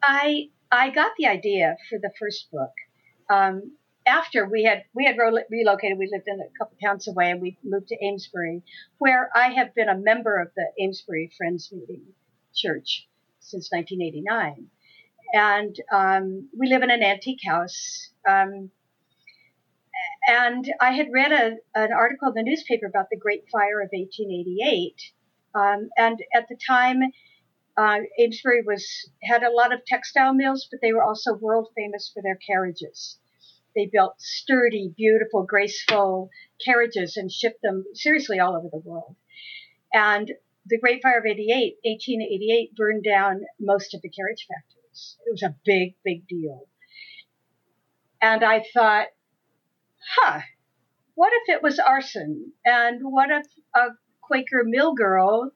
[0.04, 2.74] I I got the idea for the first book
[3.30, 3.72] um,
[4.06, 5.16] after we had we had
[5.50, 5.98] relocated.
[5.98, 8.64] We lived in a couple towns away, and we moved to Amesbury,
[8.98, 12.04] where I have been a member of the Amesbury Friends Meeting
[12.54, 13.08] Church
[13.40, 14.68] since 1989,
[15.34, 18.10] and um, we live in an antique house.
[18.28, 18.72] Um,
[20.28, 23.90] and I had read a, an article in the newspaper about the Great Fire of
[23.94, 24.94] 1888.
[25.56, 27.00] Um, and at the time,
[27.78, 32.12] uh, Amesbury was had a lot of textile mills, but they were also world famous
[32.14, 33.18] for their carriages.
[33.74, 36.30] They built sturdy, beautiful, graceful
[36.64, 39.16] carriages and shipped them seriously all over the world.
[39.94, 40.32] And
[40.66, 45.16] the Great Fire of 88, 1888 burned down most of the carriage factories.
[45.26, 46.68] It was a big, big deal.
[48.22, 49.08] And I thought,
[50.16, 50.42] huh,
[51.16, 52.54] what if it was arson?
[52.64, 53.90] And what if a
[54.22, 55.52] Quaker mill girl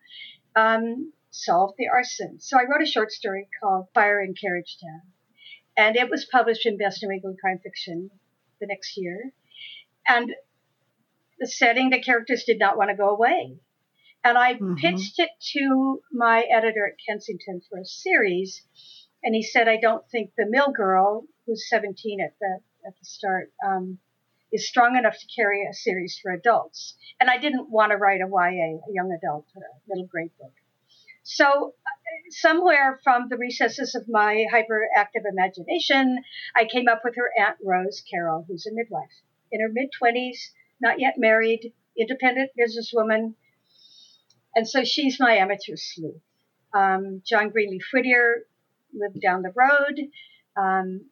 [0.55, 2.39] um, solved the arson?
[2.39, 5.01] So I wrote a short story called Fire in Carriage Town.
[5.77, 8.09] And it was published in Best New England Crime Fiction
[8.59, 9.31] the next year.
[10.07, 10.31] And
[11.39, 13.57] the setting, the characters did not want to go away.
[14.23, 14.75] And I mm-hmm.
[14.75, 18.63] pitched it to my editor at Kensington for a series.
[19.23, 23.05] And he said, I don't think the mill girl, who's 17 at the, at the
[23.05, 23.99] start, um,
[24.51, 26.95] is strong enough to carry a series for adults.
[27.19, 30.31] And I didn't want to write a YA, a young adult, or a middle grade
[30.39, 30.53] book.
[31.23, 31.75] So,
[32.29, 36.23] somewhere from the recesses of my hyperactive imagination,
[36.55, 39.21] I came up with her Aunt Rose Carroll, who's a midwife.
[39.51, 43.35] In her mid 20s, not yet married, independent businesswoman.
[44.55, 46.21] And so she's my amateur sleuth.
[46.73, 48.45] Um, John Greenleaf Whittier
[48.93, 49.99] lived down the road.
[50.57, 51.10] Um,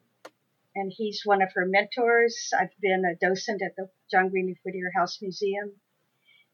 [0.74, 2.50] and he's one of her mentors.
[2.58, 5.72] I've been a docent at the John Greenleaf Whittier House Museum,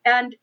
[0.05, 0.35] and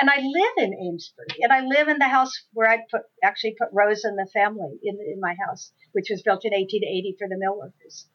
[0.00, 3.56] and I live in Amesbury, and I live in the house where I put actually
[3.58, 7.28] put Rose and the family in in my house, which was built in 1880 for
[7.28, 8.06] the mill workers.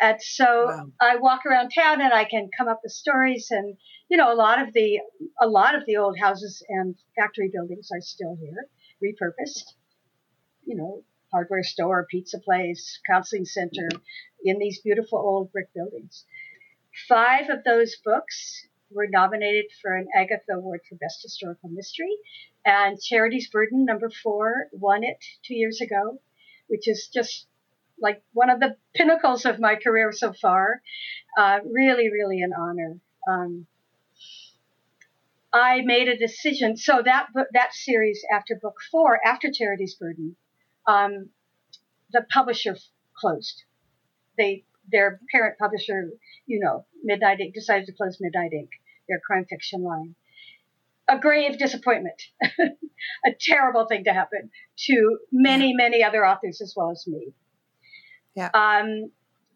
[0.00, 0.86] And so wow.
[1.00, 3.76] I walk around town and I can come up with stories, and
[4.08, 5.00] you know a lot of the
[5.40, 8.68] a lot of the old houses and factory buildings are still here,
[9.02, 9.72] repurposed.
[10.64, 13.88] You know, hardware store, pizza place, counseling center
[14.44, 16.24] in these beautiful old brick buildings.
[17.08, 22.16] Five of those books were nominated for an Agatha Award for Best Historical Mystery,
[22.64, 26.20] and Charity's Burden, number four, won it two years ago,
[26.68, 27.46] which is just
[28.00, 30.82] like one of the pinnacles of my career so far.
[31.38, 32.98] Uh, really, really an honor.
[33.28, 33.66] Um,
[35.52, 36.76] I made a decision.
[36.76, 40.36] So that that series after book four, after Charity's Burden,
[40.86, 41.30] um,
[42.12, 42.76] the publisher
[43.18, 43.64] closed.
[44.36, 46.10] They their parent publisher,
[46.46, 48.70] you know, Midnight Ink decided to close Midnight Ink,
[49.08, 50.14] their crime fiction line.
[51.08, 54.50] A grave disappointment, a terrible thing to happen
[54.86, 57.32] to many, many other authors as well as me.
[58.34, 58.50] Yeah.
[58.52, 59.10] Um,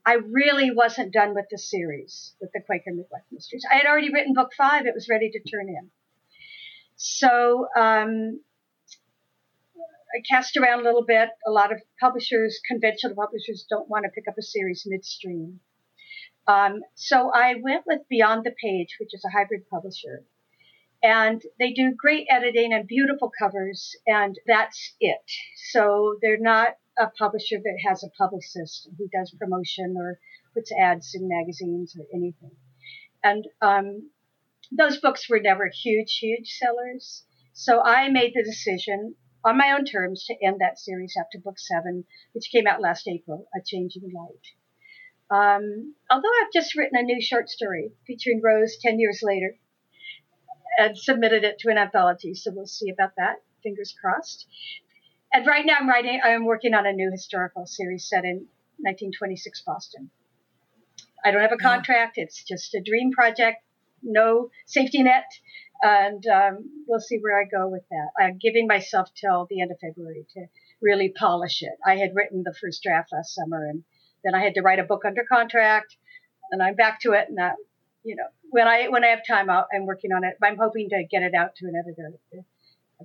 [0.06, 3.64] I really wasn't done with the series, with the Quaker Midwife Mysteries.
[3.70, 5.90] I had already written book five; it was ready to turn in.
[6.96, 8.40] So um,
[10.14, 11.28] I cast around a little bit.
[11.46, 15.60] A lot of publishers, conventional publishers, don't want to pick up a series midstream.
[16.46, 20.24] Um, so I went with Beyond the Page, which is a hybrid publisher.
[21.02, 25.22] And they do great editing and beautiful covers, and that's it.
[25.70, 30.18] So they're not a publisher that has a publicist who does promotion or
[30.52, 32.50] puts ads in magazines or anything.
[33.22, 34.10] And um,
[34.76, 37.24] those books were never huge, huge sellers.
[37.52, 39.14] So I made the decision
[39.44, 43.08] on my own terms to end that series after book seven, which came out last
[43.08, 44.46] April, A Changing Light.
[45.30, 49.56] Um, although I've just written a new short story featuring Rose 10 years later
[50.78, 53.36] and submitted it to an anthology, so we'll see about that.
[53.62, 54.46] Fingers crossed.
[55.32, 58.48] And right now I'm writing, I'm working on a new historical series set in
[58.78, 60.10] 1926 Boston.
[61.24, 62.14] I don't have a contract.
[62.16, 63.62] It's just a dream project,
[64.02, 65.26] no safety net
[65.82, 68.08] and um, we'll see where I go with that.
[68.18, 70.46] I'm giving myself till the end of February to
[70.80, 71.72] really polish it.
[71.84, 73.84] I had written the first draft last summer, and
[74.24, 75.96] then I had to write a book under contract,
[76.50, 77.28] and I'm back to it.
[77.28, 77.56] And that,
[78.02, 80.36] you know, when I when I have time, out, I'm working on it.
[80.42, 82.12] I'm hoping to get it out to an editor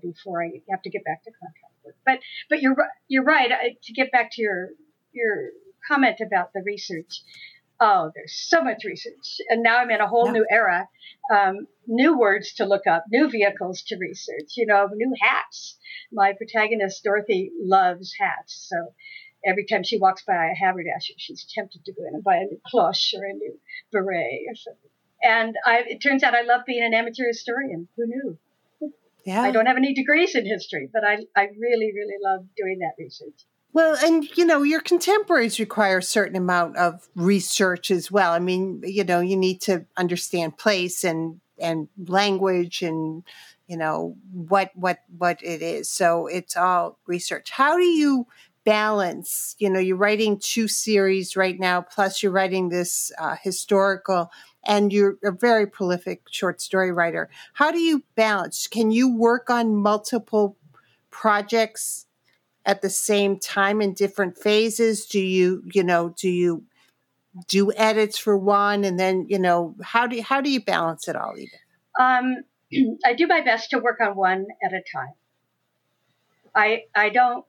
[0.01, 1.95] before I have to get back to contract work.
[2.05, 2.75] But but you're
[3.07, 3.49] you're right.
[3.83, 4.69] To get back to your
[5.11, 5.49] your
[5.87, 7.21] comment about the research,
[7.79, 9.37] oh, there's so much research.
[9.49, 10.31] And now I'm in a whole yeah.
[10.33, 10.89] new era.
[11.33, 15.77] Um, new words to look up, new vehicles to research, you know, new hats.
[16.11, 18.67] My protagonist, Dorothy, loves hats.
[18.69, 18.93] So
[19.45, 22.45] every time she walks by a haberdasher, she's tempted to go in and buy a
[22.45, 23.59] new cloche or a new
[23.91, 24.91] beret or something.
[25.23, 27.87] And I, it turns out I love being an amateur historian.
[27.97, 28.37] Who knew?
[29.25, 29.41] Yeah.
[29.41, 32.93] I don't have any degrees in history, but I, I really, really love doing that
[32.99, 33.41] research.
[33.75, 38.31] Well, and you know, your contemporaries require a certain amount of research as well.
[38.31, 43.23] I mean, you know, you need to understand place and and language and
[43.67, 45.89] you know what what what it is.
[45.89, 47.51] So it's all research.
[47.51, 48.27] How do you
[48.63, 49.57] balance?
[49.59, 54.31] You know, you're writing two series right now, plus you're writing this uh, historical,
[54.65, 57.29] and you're a very prolific short story writer.
[57.51, 58.67] How do you balance?
[58.67, 60.55] Can you work on multiple
[61.11, 62.05] projects
[62.65, 65.05] at the same time in different phases?
[65.05, 66.63] Do you, you know, do you
[67.47, 71.07] do edits for one and then, you know, how do you, how do you balance
[71.07, 71.59] it all, even?
[71.99, 72.43] Um,
[73.05, 75.13] I do my best to work on one at a time.
[76.55, 77.45] I I don't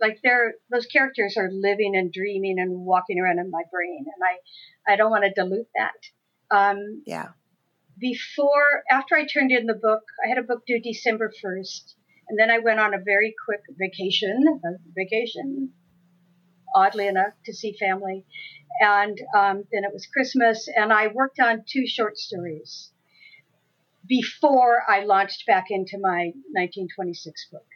[0.00, 4.22] like they're those characters are living and dreaming and walking around in my brain, and
[4.22, 6.56] I I don't want to dilute that.
[6.56, 7.28] Um, yeah.
[7.98, 11.96] Before after I turned in the book, I had a book due December first,
[12.28, 14.60] and then I went on a very quick vacation,
[14.94, 15.72] vacation,
[16.74, 18.24] oddly enough, to see family.
[18.80, 22.92] And um, then it was Christmas, and I worked on two short stories
[24.06, 27.66] before I launched back into my 1926 book.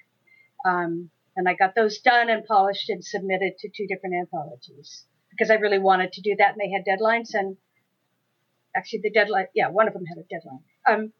[0.64, 5.50] Um, and I got those done and polished and submitted to two different anthologies because
[5.50, 7.30] I really wanted to do that, and they had deadlines.
[7.32, 7.56] And
[8.76, 10.60] actually, the deadline, yeah, one of them had a deadline.
[10.86, 11.12] Um,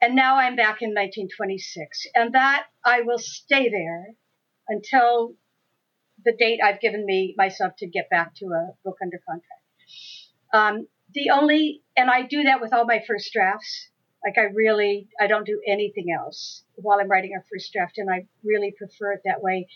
[0.00, 2.06] and now I'm back in 1926.
[2.14, 4.06] And that I will stay there
[4.68, 5.34] until
[6.24, 9.62] the date I've given me myself to get back to a book under contract.
[10.52, 13.88] Um, the only, and I do that with all my first drafts.
[14.24, 18.10] Like I really, I don't do anything else while I'm writing a first draft, and
[18.10, 19.66] I really prefer it that way.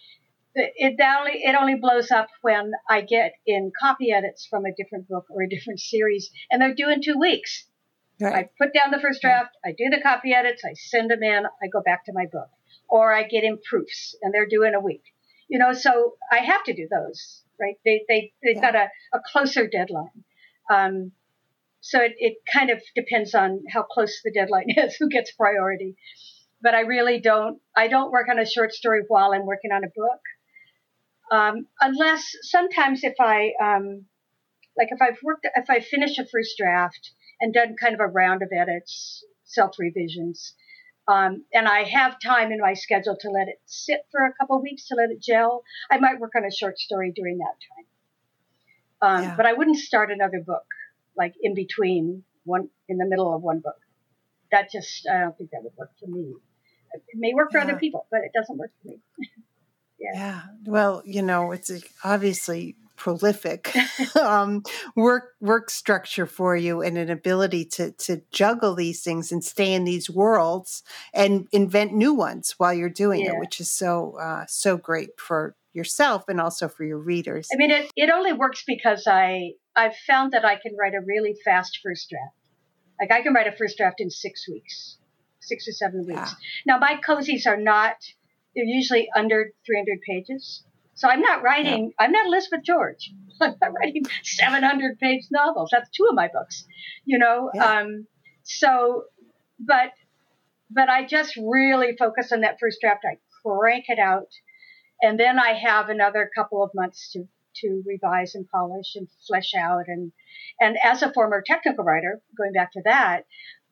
[0.55, 4.75] It, it only it only blows up when I get in copy edits from a
[4.75, 7.65] different book or a different series, and they're due in two weeks.
[8.21, 8.47] Right.
[8.47, 11.45] I put down the first draft, I do the copy edits, I send them in,
[11.47, 12.49] I go back to my book.
[12.89, 15.03] Or I get in proofs and they're due in a week.
[15.49, 17.77] You know, so I have to do those, right?
[17.85, 18.61] They, they, they've yeah.
[18.61, 20.25] got a, a closer deadline.
[20.71, 21.13] Um,
[21.81, 25.97] so it, it kind of depends on how close the deadline is, who gets priority.
[26.63, 29.83] But I really don't, I don't work on a short story while I'm working on
[29.85, 30.21] a book.
[31.31, 34.07] Um, unless sometimes if I, um,
[34.77, 38.07] like if I've worked, if I finish a first draft and done kind of a
[38.07, 40.55] round of edits, self revisions.
[41.07, 44.63] Um, and I have time in my schedule to let it sit for a couple
[44.63, 45.63] weeks to let it gel.
[45.91, 49.17] I might work on a short story during that time.
[49.19, 49.35] Um, yeah.
[49.37, 50.65] But I wouldn't start another book
[51.17, 53.77] like in between one in the middle of one book.
[54.51, 56.35] that just I don't think that would work for me.
[56.95, 57.65] It may work for Yeah.
[57.65, 59.01] other people, but it doesn't work for me.
[59.99, 60.43] Yeah.
[60.67, 61.71] Well, you know, it's
[62.03, 63.75] obviously prolific
[64.21, 64.63] um,
[64.97, 69.73] work work structure for you and an ability to to juggle these things and stay
[69.73, 70.83] in these worlds
[71.13, 73.33] and invent new ones while you're doing Yeah.
[73.33, 77.49] it, which is so uh, so great for yourself and also for your readers.
[77.53, 81.01] I mean, it, it only works because I I've found that I can write a
[81.05, 82.35] really fast first draft.
[83.01, 84.99] Like I can write a first draft in six weeks,
[85.41, 86.31] six or seven weeks.
[86.67, 86.75] Yeah.
[86.75, 87.97] Now my cozies are not;
[88.55, 90.63] they're usually under 300 pages.
[90.95, 91.93] So I'm not writing.
[91.99, 93.13] I'm not Elizabeth George.
[93.41, 95.71] I'm not writing 700 page novels.
[95.73, 96.65] That's two of my books.
[97.05, 97.51] You know.
[97.55, 97.81] Yeah.
[97.81, 98.07] Um,
[98.45, 99.05] so,
[99.59, 99.93] but
[100.71, 103.05] but I just really focus on that first draft.
[103.05, 104.29] I crank it out,
[105.03, 107.25] and then I have another couple of months to
[107.61, 109.85] to revise and polish and flesh out.
[109.89, 110.13] And
[110.61, 113.25] and as a former technical writer, going back to that,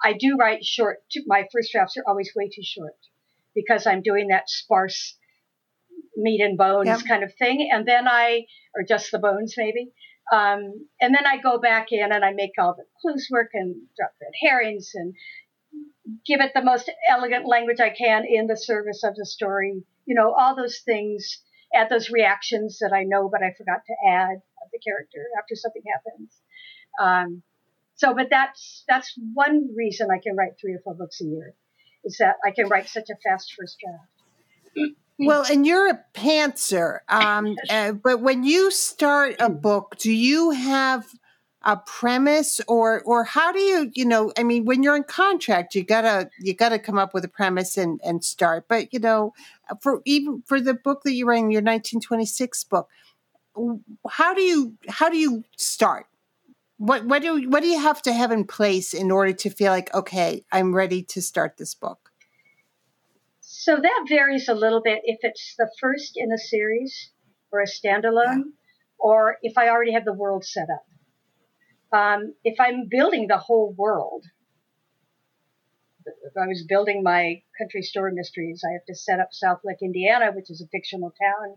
[0.03, 0.99] I do write short.
[1.27, 2.97] My first drafts are always way too short
[3.55, 5.17] because I'm doing that sparse
[6.17, 7.01] meat and bones Yep.
[7.09, 9.93] kind of thing, and then I or just the bones maybe.
[10.33, 13.75] Um, and then I go back in and I make all the clues work and
[13.97, 15.15] drop red herrings and
[16.27, 19.83] give it the most elegant language I can in the service of the story.
[20.07, 21.43] You know, all those things,
[21.75, 25.55] add those reactions that I know but I forgot to add of the character after
[25.57, 26.41] something happens.
[27.01, 27.43] Um,
[27.95, 31.55] so, but that's that's one reason I can write three or four books a year,
[32.05, 34.97] is that I can write such a fast first draft.
[35.27, 40.51] Well, and you're a pantser, um, uh, but when you start a book, do you
[40.51, 41.07] have
[41.65, 45.75] a premise, or or how do you, you know, I mean, when you're in contract,
[45.75, 48.67] you gotta you gotta come up with a premise and and start.
[48.69, 49.33] But you know,
[49.81, 52.89] for even for the book that you're writing, your 1926 book,
[54.09, 56.07] how do you how do you start?
[56.79, 59.71] What what do what do you have to have in place in order to feel
[59.71, 62.02] like okay, I'm ready to start this book?
[63.65, 67.13] So that varies a little bit if it's the first in a series
[67.53, 68.55] or a standalone,
[68.99, 71.97] or if I already have the world set up.
[71.97, 74.25] Um, if I'm building the whole world,
[76.05, 79.79] if I was building my country store mysteries, I have to set up South Lick,
[79.81, 81.55] Indiana, which is a fictional town.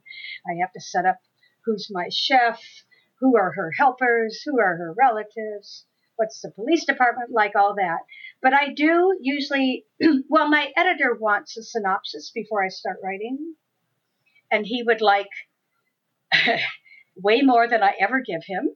[0.47, 1.17] I have to set up
[1.65, 2.61] who's my chef,
[3.19, 7.99] who are her helpers, who are her relatives, what's the police department like, all that.
[8.41, 9.85] But I do usually,
[10.29, 13.55] well, my editor wants a synopsis before I start writing,
[14.51, 15.29] and he would like
[17.15, 18.69] way more than I ever give him.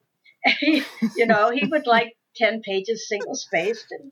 [1.16, 4.12] you know, he would like 10 pages single spaced and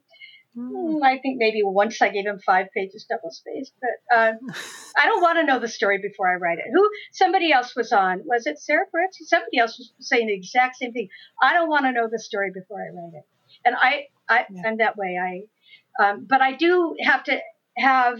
[0.57, 4.39] Mm, I think maybe once I gave him five pages double spaced, but um,
[4.97, 6.65] I don't want to know the story before I write it.
[6.73, 8.21] Who somebody else was on?
[8.25, 9.17] Was it Sarah Peretz?
[9.27, 11.09] Somebody else was saying the exact same thing.
[11.41, 13.25] I don't want to know the story before I write it,
[13.65, 14.63] and I, I Yeah.
[14.65, 15.17] I'm that way.
[15.21, 17.39] I, um, but I do have to
[17.77, 18.19] have,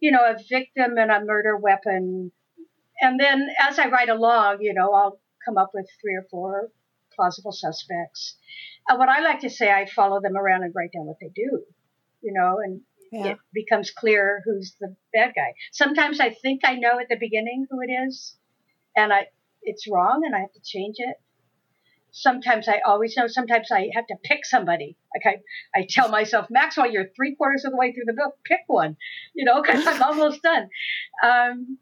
[0.00, 2.32] you know, a victim and a murder weapon,
[3.02, 6.70] and then as I write along, you know, I'll come up with three or four
[7.16, 8.36] plausible suspects.
[8.88, 11.30] Uh, what I like to say, I follow them around and write down what they
[11.34, 11.64] do,
[12.22, 13.32] you know, and Yeah.
[13.32, 15.54] it becomes clear who's the bad guy.
[15.72, 18.36] Sometimes I think I know at the beginning who it is,
[18.96, 19.28] and I
[19.62, 21.16] it's wrong, and I have to change it.
[22.12, 23.26] Sometimes I always know.
[23.26, 24.96] Sometimes I have to pick somebody.
[25.14, 25.36] Like
[25.74, 28.38] I, I tell myself, Maxwell, you're three quarters of the way through the book.
[28.44, 28.96] Pick one,
[29.34, 30.68] you know, because I'm almost done.
[31.22, 31.78] Um,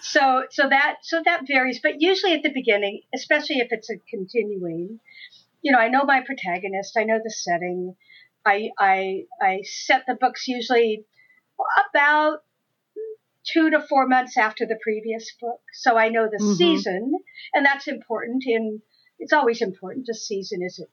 [0.00, 3.96] so so that so that varies, but usually at the beginning, especially if it's a
[4.08, 5.00] continuing,
[5.62, 7.96] you know, I know my protagonist, I know the setting.
[8.44, 11.04] I I I set the books usually
[11.90, 12.38] about
[13.44, 16.56] two to four months after the previous book, so I know the Mhm.
[16.56, 17.12] season,
[17.54, 18.44] and that's important.
[18.46, 18.82] In
[19.18, 20.06] it's always important.
[20.06, 20.88] The season is it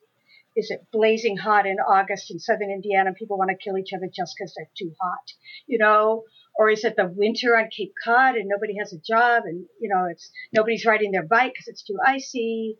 [0.58, 3.10] is it blazing hot in August in southern Indiana?
[3.10, 5.34] and People want to kill each other just because they're too hot,
[5.68, 6.24] you know,
[6.58, 9.90] or is it the winter on Cape Cod and nobody has a job and you
[9.90, 12.78] know it's nobody's riding their bike because it's too icy,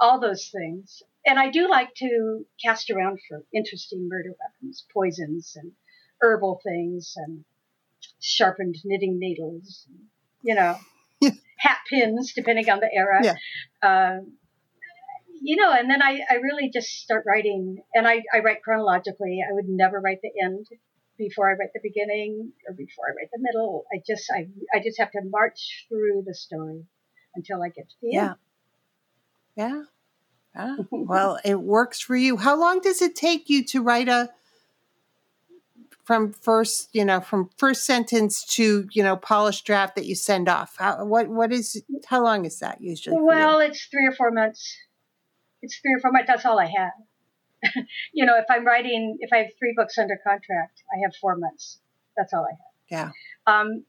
[0.00, 1.02] all those things.
[1.24, 5.72] And I do like to cast around for interesting murder weapons, poisons and
[6.20, 7.44] herbal things and
[8.20, 9.86] sharpened knitting needles,
[10.42, 10.76] you know,
[11.58, 13.20] hat pins depending on the era.
[13.22, 13.36] Yeah.
[13.82, 14.32] Um,
[15.44, 19.40] you know, and then I, I really just start writing, and I, I write chronologically.
[19.42, 20.68] I would never write the end
[21.28, 23.84] before I write the beginning or before I write the middle.
[23.92, 26.84] I just I I just have to march through the story
[27.34, 28.24] until I get to the Yeah.
[28.24, 28.36] end.
[29.56, 29.82] Yeah.
[30.54, 30.76] Yeah.
[30.90, 32.36] well, it works for you.
[32.36, 34.30] How long does it take you to write a
[36.04, 40.48] from first, you know, from first sentence to, you know, polished draft that you send
[40.48, 40.74] off?
[40.78, 43.16] How, what what is how long is that usually?
[43.20, 44.76] Well, it's three or four months.
[45.62, 46.26] It's three or four months.
[46.26, 46.92] That's all I have.
[48.12, 51.36] you know, if I'm writing, if I have three books under contract, I have four
[51.36, 51.78] months.
[52.16, 52.72] That's all I have.
[52.90, 53.10] Yeah.
[53.46, 53.84] Um,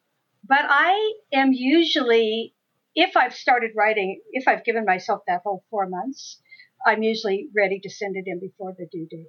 [0.47, 2.53] but I am usually,
[2.95, 6.39] if I've started writing, if I've given myself that whole four months,
[6.85, 9.27] I'm usually ready to send it in before the due date.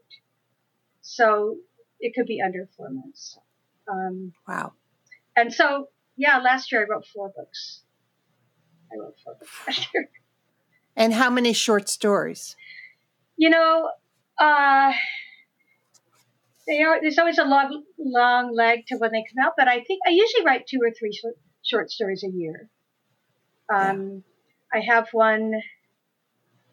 [1.02, 1.56] So
[2.00, 3.38] it could be under four months.
[3.90, 4.72] Um, wow.
[5.36, 7.82] And so, yeah, last year I wrote four books.
[8.92, 10.08] I wrote four books last year.
[10.96, 12.56] And how many short stories?
[13.36, 13.90] You know,
[14.38, 14.92] uh,
[16.68, 20.00] are, there's always a long, long leg to when they come out, but I think
[20.06, 22.68] I usually write two or three short, short stories a year.
[23.72, 24.22] Um,
[24.72, 24.80] yeah.
[24.80, 25.52] I have one.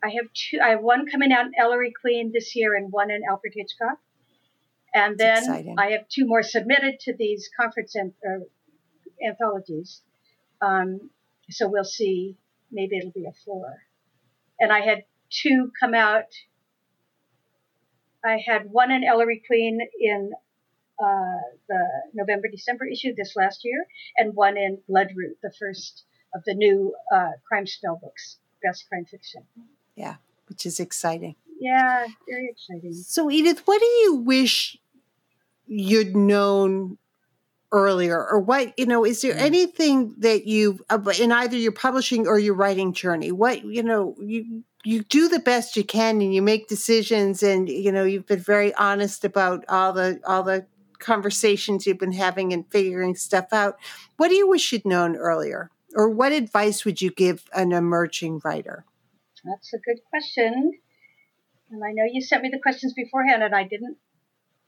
[0.03, 0.59] I have two.
[0.63, 3.99] I have one coming out in Ellery Queen this year, and one in Alfred Hitchcock.
[4.93, 8.43] And then I have two more submitted to these conference and uh,
[9.25, 10.01] anthologies.
[10.61, 11.09] Um,
[11.49, 12.37] so we'll see.
[12.71, 13.83] Maybe it'll be a four.
[14.59, 16.25] And I had two come out.
[18.23, 20.31] I had one in Ellery Queen in
[21.01, 23.85] uh, the November December issue this last year,
[24.17, 26.03] and one in Bloodroot, the first
[26.35, 29.43] of the new uh, crime spell books, best crime fiction.
[29.95, 30.15] Yeah,
[30.47, 31.35] which is exciting.
[31.59, 32.93] Yeah, very exciting.
[32.93, 34.77] So, Edith, what do you wish
[35.67, 36.97] you'd known
[37.71, 39.39] earlier or what you know is there mm.
[39.39, 44.13] anything that you uh, in either your publishing or your writing journey what you know
[44.19, 48.27] you you do the best you can and you make decisions and you know you've
[48.27, 50.65] been very honest about all the all the
[50.99, 53.77] conversations you've been having and figuring stuff out.
[54.17, 55.71] What do you wish you'd known earlier?
[55.95, 58.85] Or what advice would you give an emerging writer?
[59.43, 60.73] That's a good question.
[61.71, 63.95] And i know you sent me the questions beforehand and i didn't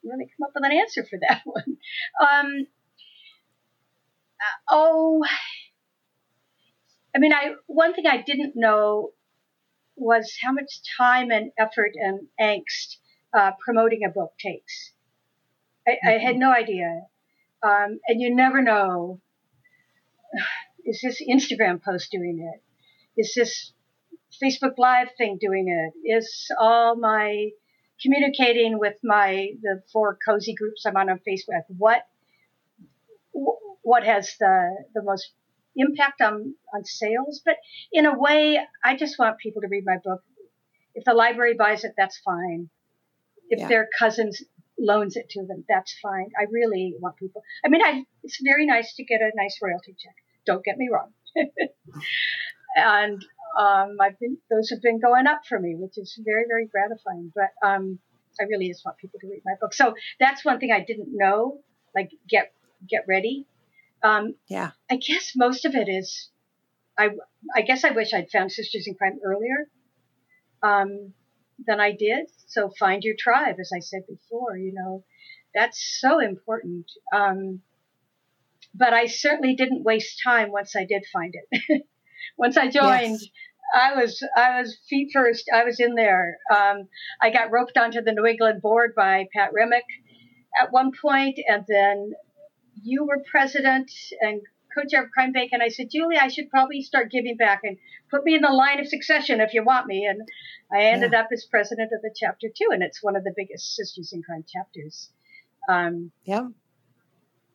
[0.03, 1.77] really come up with an answer for that one.
[2.21, 2.67] Um,
[4.39, 5.23] uh, oh,
[7.15, 9.11] I mean, I one thing I didn't know
[9.95, 12.97] was how much time and effort and angst
[13.33, 14.91] uh, promoting a book takes.
[15.87, 16.07] I, mm-hmm.
[16.07, 16.39] I had mm-hmm.
[16.39, 17.01] no idea,
[17.61, 19.21] um, and you never know.
[20.85, 22.61] Is this Instagram post doing it?
[23.17, 23.71] Is this
[24.43, 26.17] Facebook Live thing doing it?
[26.17, 27.51] Is all my
[28.01, 31.63] communicating with my the four cozy groups I'm on on Facebook.
[31.69, 32.05] What
[33.81, 35.31] what has the the most
[35.75, 37.41] impact on on sales?
[37.45, 37.55] But
[37.91, 40.21] in a way, I just want people to read my book.
[40.95, 42.69] If the library buys it, that's fine.
[43.49, 43.67] If yeah.
[43.67, 44.41] their cousins
[44.79, 46.29] loans it to them, that's fine.
[46.39, 47.43] I really want people.
[47.65, 50.15] I mean, I, it's very nice to get a nice royalty check.
[50.45, 51.13] Don't get me wrong.
[52.75, 53.23] and
[53.57, 57.31] um, I've been those have been going up for me, which is very very gratifying.
[57.33, 57.99] But um,
[58.39, 59.73] I really just want people to read my book.
[59.73, 61.59] So that's one thing I didn't know.
[61.95, 62.53] Like get
[62.89, 63.45] get ready.
[64.03, 64.71] Um, yeah.
[64.89, 66.29] I guess most of it is.
[66.97, 67.09] I
[67.55, 69.69] I guess I wish I'd found Sisters in Crime earlier.
[70.61, 71.13] Um,
[71.65, 72.27] than I did.
[72.47, 74.57] So find your tribe, as I said before.
[74.57, 75.03] You know,
[75.53, 76.85] that's so important.
[77.15, 77.61] Um,
[78.73, 81.83] but I certainly didn't waste time once I did find it.
[82.37, 83.27] once I joined, yes.
[83.73, 85.45] I was I was feet first.
[85.53, 86.37] I was in there.
[86.51, 86.87] Um,
[87.21, 89.85] I got roped onto the New England board by Pat Remick
[90.59, 92.13] at one point, and then
[92.83, 94.41] you were president and
[94.75, 97.77] co-chair of Crime Bake, and I said, Julie, I should probably start giving back and
[98.09, 100.05] put me in the line of succession if you want me.
[100.05, 100.21] And
[100.71, 101.21] I ended yeah.
[101.21, 104.23] up as president of the chapter too, and it's one of the biggest Sisters in
[104.23, 105.09] Crime chapters.
[105.69, 106.47] Um, yeah.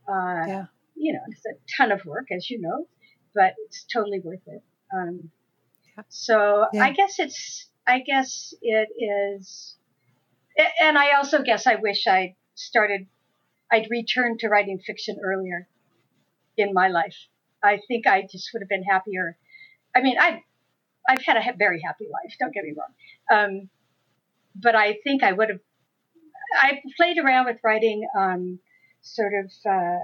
[0.09, 0.65] Uh, yeah.
[0.97, 2.87] You know, it's a ton of work, as you know
[3.39, 4.63] but it's totally worth it.
[4.93, 5.31] Um,
[6.09, 6.85] so yeah.
[6.85, 8.89] I guess it's, I guess it
[9.39, 9.77] is,
[10.83, 13.07] and I also guess I wish I started,
[13.71, 15.69] I'd returned to writing fiction earlier
[16.57, 17.17] in my life.
[17.63, 19.37] I think I just would have been happier.
[19.95, 20.41] I mean, I've,
[21.09, 22.35] I've had a very happy life.
[22.39, 22.93] Don't get me wrong.
[23.31, 23.71] Um,
[24.55, 25.61] but I think I would have,
[26.55, 28.59] I played around with writing, um,
[29.03, 29.99] sort of, uh,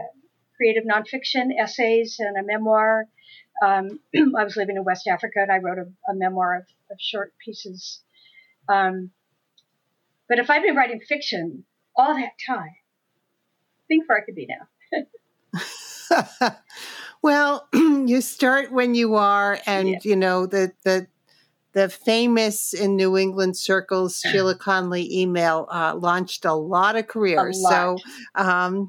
[0.56, 3.06] creative nonfiction essays and a memoir.
[3.64, 4.00] Um,
[4.36, 7.32] I was living in West Africa and I wrote a, a memoir of, of, short
[7.44, 8.00] pieces.
[8.68, 9.10] Um,
[10.28, 11.64] but if I'd been writing fiction
[11.96, 12.74] all that time,
[13.94, 14.68] think where I could be now.
[17.22, 19.98] well, you start when you are, and yeah.
[20.02, 21.06] you know the the
[21.72, 27.60] the famous in New England circles Sheila Connolly email uh, launched a lot of careers.
[27.60, 27.70] Lot.
[27.70, 27.98] So,
[28.36, 28.88] um,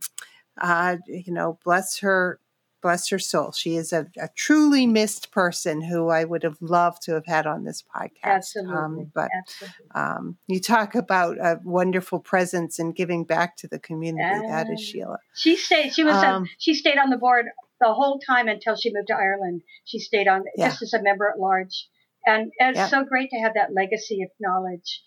[0.62, 2.40] uh, you know, bless her,
[2.86, 3.52] bless her soul.
[3.52, 7.48] She is a, a, truly missed person who I would have loved to have had
[7.48, 8.12] on this podcast.
[8.24, 8.76] Absolutely.
[8.76, 9.86] Um, but Absolutely.
[9.96, 14.24] Um, you talk about a wonderful presence and giving back to the community.
[14.24, 15.18] Uh, that is Sheila.
[15.34, 15.96] She stayed.
[15.96, 16.14] She was.
[16.14, 17.48] Um, a, she stayed on the board
[17.82, 19.64] the whole time until she moved to Ireland.
[19.86, 20.70] She stayed on yeah.
[20.70, 21.88] just as a member at large,
[22.28, 22.88] and, and it's yeah.
[22.88, 25.02] so great to have that legacy of knowledge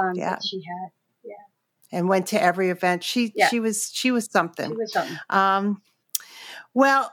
[0.00, 0.30] um, yeah.
[0.30, 0.90] that she had.
[1.22, 1.96] Yeah.
[1.96, 3.04] And went to every event.
[3.04, 3.46] She yeah.
[3.46, 4.72] she was she was something.
[4.72, 5.16] She was something.
[5.30, 5.80] Um,
[6.74, 7.12] well,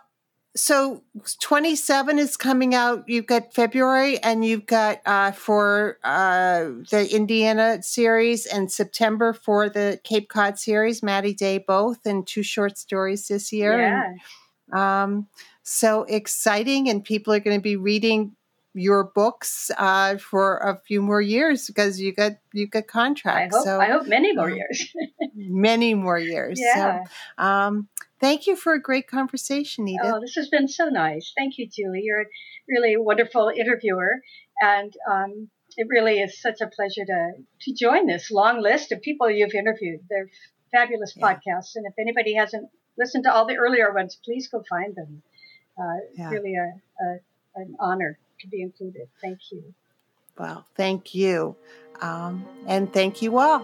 [0.57, 1.03] so
[1.41, 3.07] 27 is coming out.
[3.07, 9.69] You've got February and you've got uh, for uh, the Indiana series and September for
[9.69, 13.79] the Cape Cod series, Maddie Day both, and two short stories this year.
[13.79, 14.03] Yeah.
[14.71, 15.27] And, um,
[15.63, 18.35] so exciting, and people are going to be reading
[18.73, 23.55] your books uh, for a few more years because you got you got contracts.
[23.55, 24.93] I hope, so I hope many more years.
[25.35, 26.59] many more years.
[26.61, 27.03] Yeah.
[27.37, 27.89] So, um,
[28.19, 30.01] Thank you for a great conversation, Edith.
[30.03, 31.33] Oh, this has been so nice.
[31.37, 32.01] Thank you, Julie.
[32.03, 32.25] You're a
[32.67, 34.21] really wonderful interviewer,
[34.59, 39.01] and um, it really is such a pleasure to to join this long list of
[39.01, 39.99] people you've interviewed.
[40.09, 40.29] They're
[40.71, 41.27] fabulous yeah.
[41.27, 45.21] podcasts, and if anybody hasn't listened to all the earlier ones, please go find them.
[45.79, 46.31] Uh, yeah.
[46.31, 47.19] Really, a, a,
[47.55, 49.07] an honor to be included.
[49.21, 49.75] Thank you.
[50.39, 51.55] Well, thank you,
[52.01, 53.63] um, and thank you all.